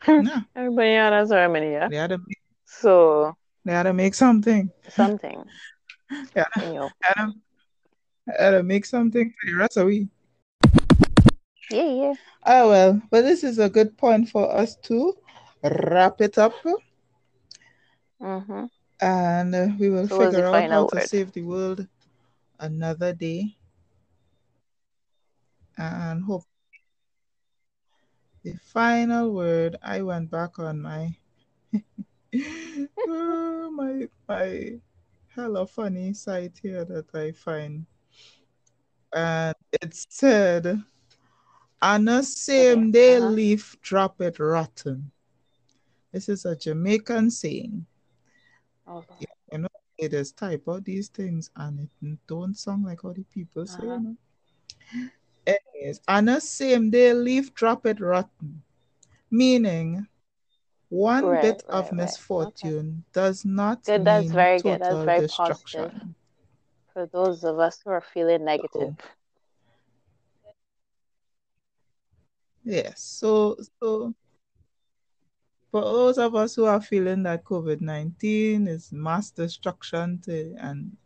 [0.08, 1.90] No, Everybody had a ceremony, yeah.
[1.90, 3.36] they had to make, So
[3.66, 4.70] they had to make something.
[4.90, 5.44] something,
[6.36, 6.90] Yeah, you know.
[7.02, 7.34] had to,
[8.28, 10.10] had to make something for the rest of we.
[11.70, 12.14] Yeah, yeah.
[12.46, 15.16] Oh well, but this is a good point for us to
[15.64, 16.54] wrap it up,
[18.22, 18.66] Mm-hmm.
[19.02, 21.88] and uh, we will So figure out how final to save the world
[22.60, 23.58] another day,
[25.78, 26.46] and hope
[28.44, 29.76] the final word.
[29.82, 31.16] I went back on my
[33.08, 34.80] uh, my my
[35.36, 37.86] hella funny site here that I find,
[39.14, 40.84] and it said,
[41.82, 43.20] "On a same day uh-huh.
[43.20, 45.12] leaf drop it rotten."
[46.12, 47.86] This is a Jamaican saying.
[48.88, 49.04] Oh,
[49.52, 53.24] You know, it is type out these things and it don't sound like how the
[53.24, 53.98] people say, Uh-huh.
[53.98, 54.18] you know.
[55.46, 58.64] Anyways, on a same day leaf drop it rotten,
[59.32, 60.08] meaning
[60.90, 62.18] one Right, bit right, of right.
[62.42, 62.72] Okay.
[62.72, 64.06] misfortune does not Good.
[64.06, 64.80] That's mean very good.
[64.82, 65.92] That's total very destruction.
[66.02, 66.14] positive
[66.98, 68.96] for those of us who are feeling negative.
[72.64, 74.16] Yes, so so
[75.72, 80.98] for those of us who are feeling that COVID nineteen is mass destruction to, and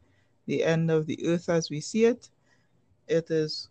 [0.45, 2.29] the end of the earth as we see it,
[3.09, 3.67] it is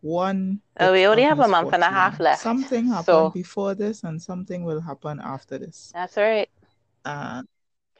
[0.00, 0.62] one.
[0.78, 4.02] Uh, we only have a month and a half left, Something happened so- before this,
[4.02, 5.90] and something will happen after this.
[5.92, 6.48] That's right.
[7.04, 7.46] And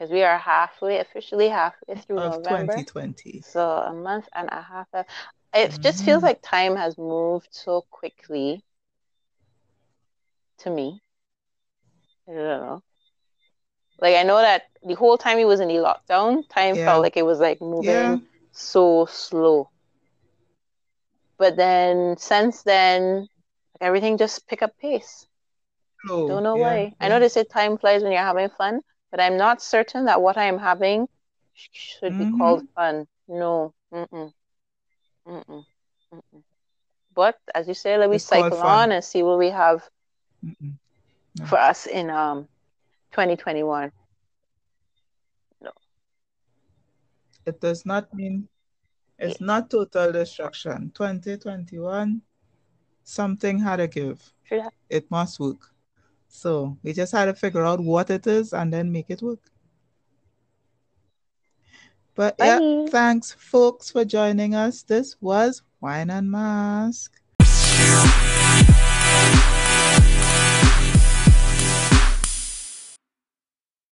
[0.01, 2.73] Because we are halfway, officially halfway through of November.
[2.73, 3.43] 2020.
[3.43, 5.11] So a month and a half left.
[5.53, 6.23] It just feels Mhm.
[6.23, 8.65] like time has moved so quickly
[10.61, 11.03] to me.
[12.27, 12.83] I don't know.
[14.01, 16.85] Like I know that the whole time he was in the lockdown, time Yeah.
[16.87, 18.17] felt like it was like moving Yeah,
[18.53, 19.69] so slow.
[21.37, 23.29] But then since then,
[23.83, 25.27] everything just pick up pace.
[26.05, 26.27] slow.
[26.29, 26.95] Don't know Oh, yeah, why.
[27.01, 28.81] I know they say time flies when you're having fun,
[29.11, 31.09] but I'm not certain that what I am having
[31.53, 32.31] should be Mhm.
[32.39, 33.07] called fun.
[33.29, 33.75] No.
[33.93, 34.33] Mm-mm.
[35.27, 35.65] Mm-mm.
[36.13, 36.43] Mm-mm.
[37.15, 39.89] But as you say, let me cycle on and see what we have
[40.45, 40.79] Mm-mm.
[41.45, 42.49] For us in um
[43.13, 43.93] 2021.
[45.61, 45.73] No.
[47.47, 48.49] It does not mean
[49.19, 50.91] it's not total destruction.
[50.95, 52.23] 2021,
[53.05, 54.33] something had to give.
[54.89, 55.75] It must work.
[56.31, 59.41] So we just had to figure out what it is and then make it work.
[62.15, 64.83] But yeah, thanks folks for joining us.
[64.83, 67.20] This was Wine and Mask.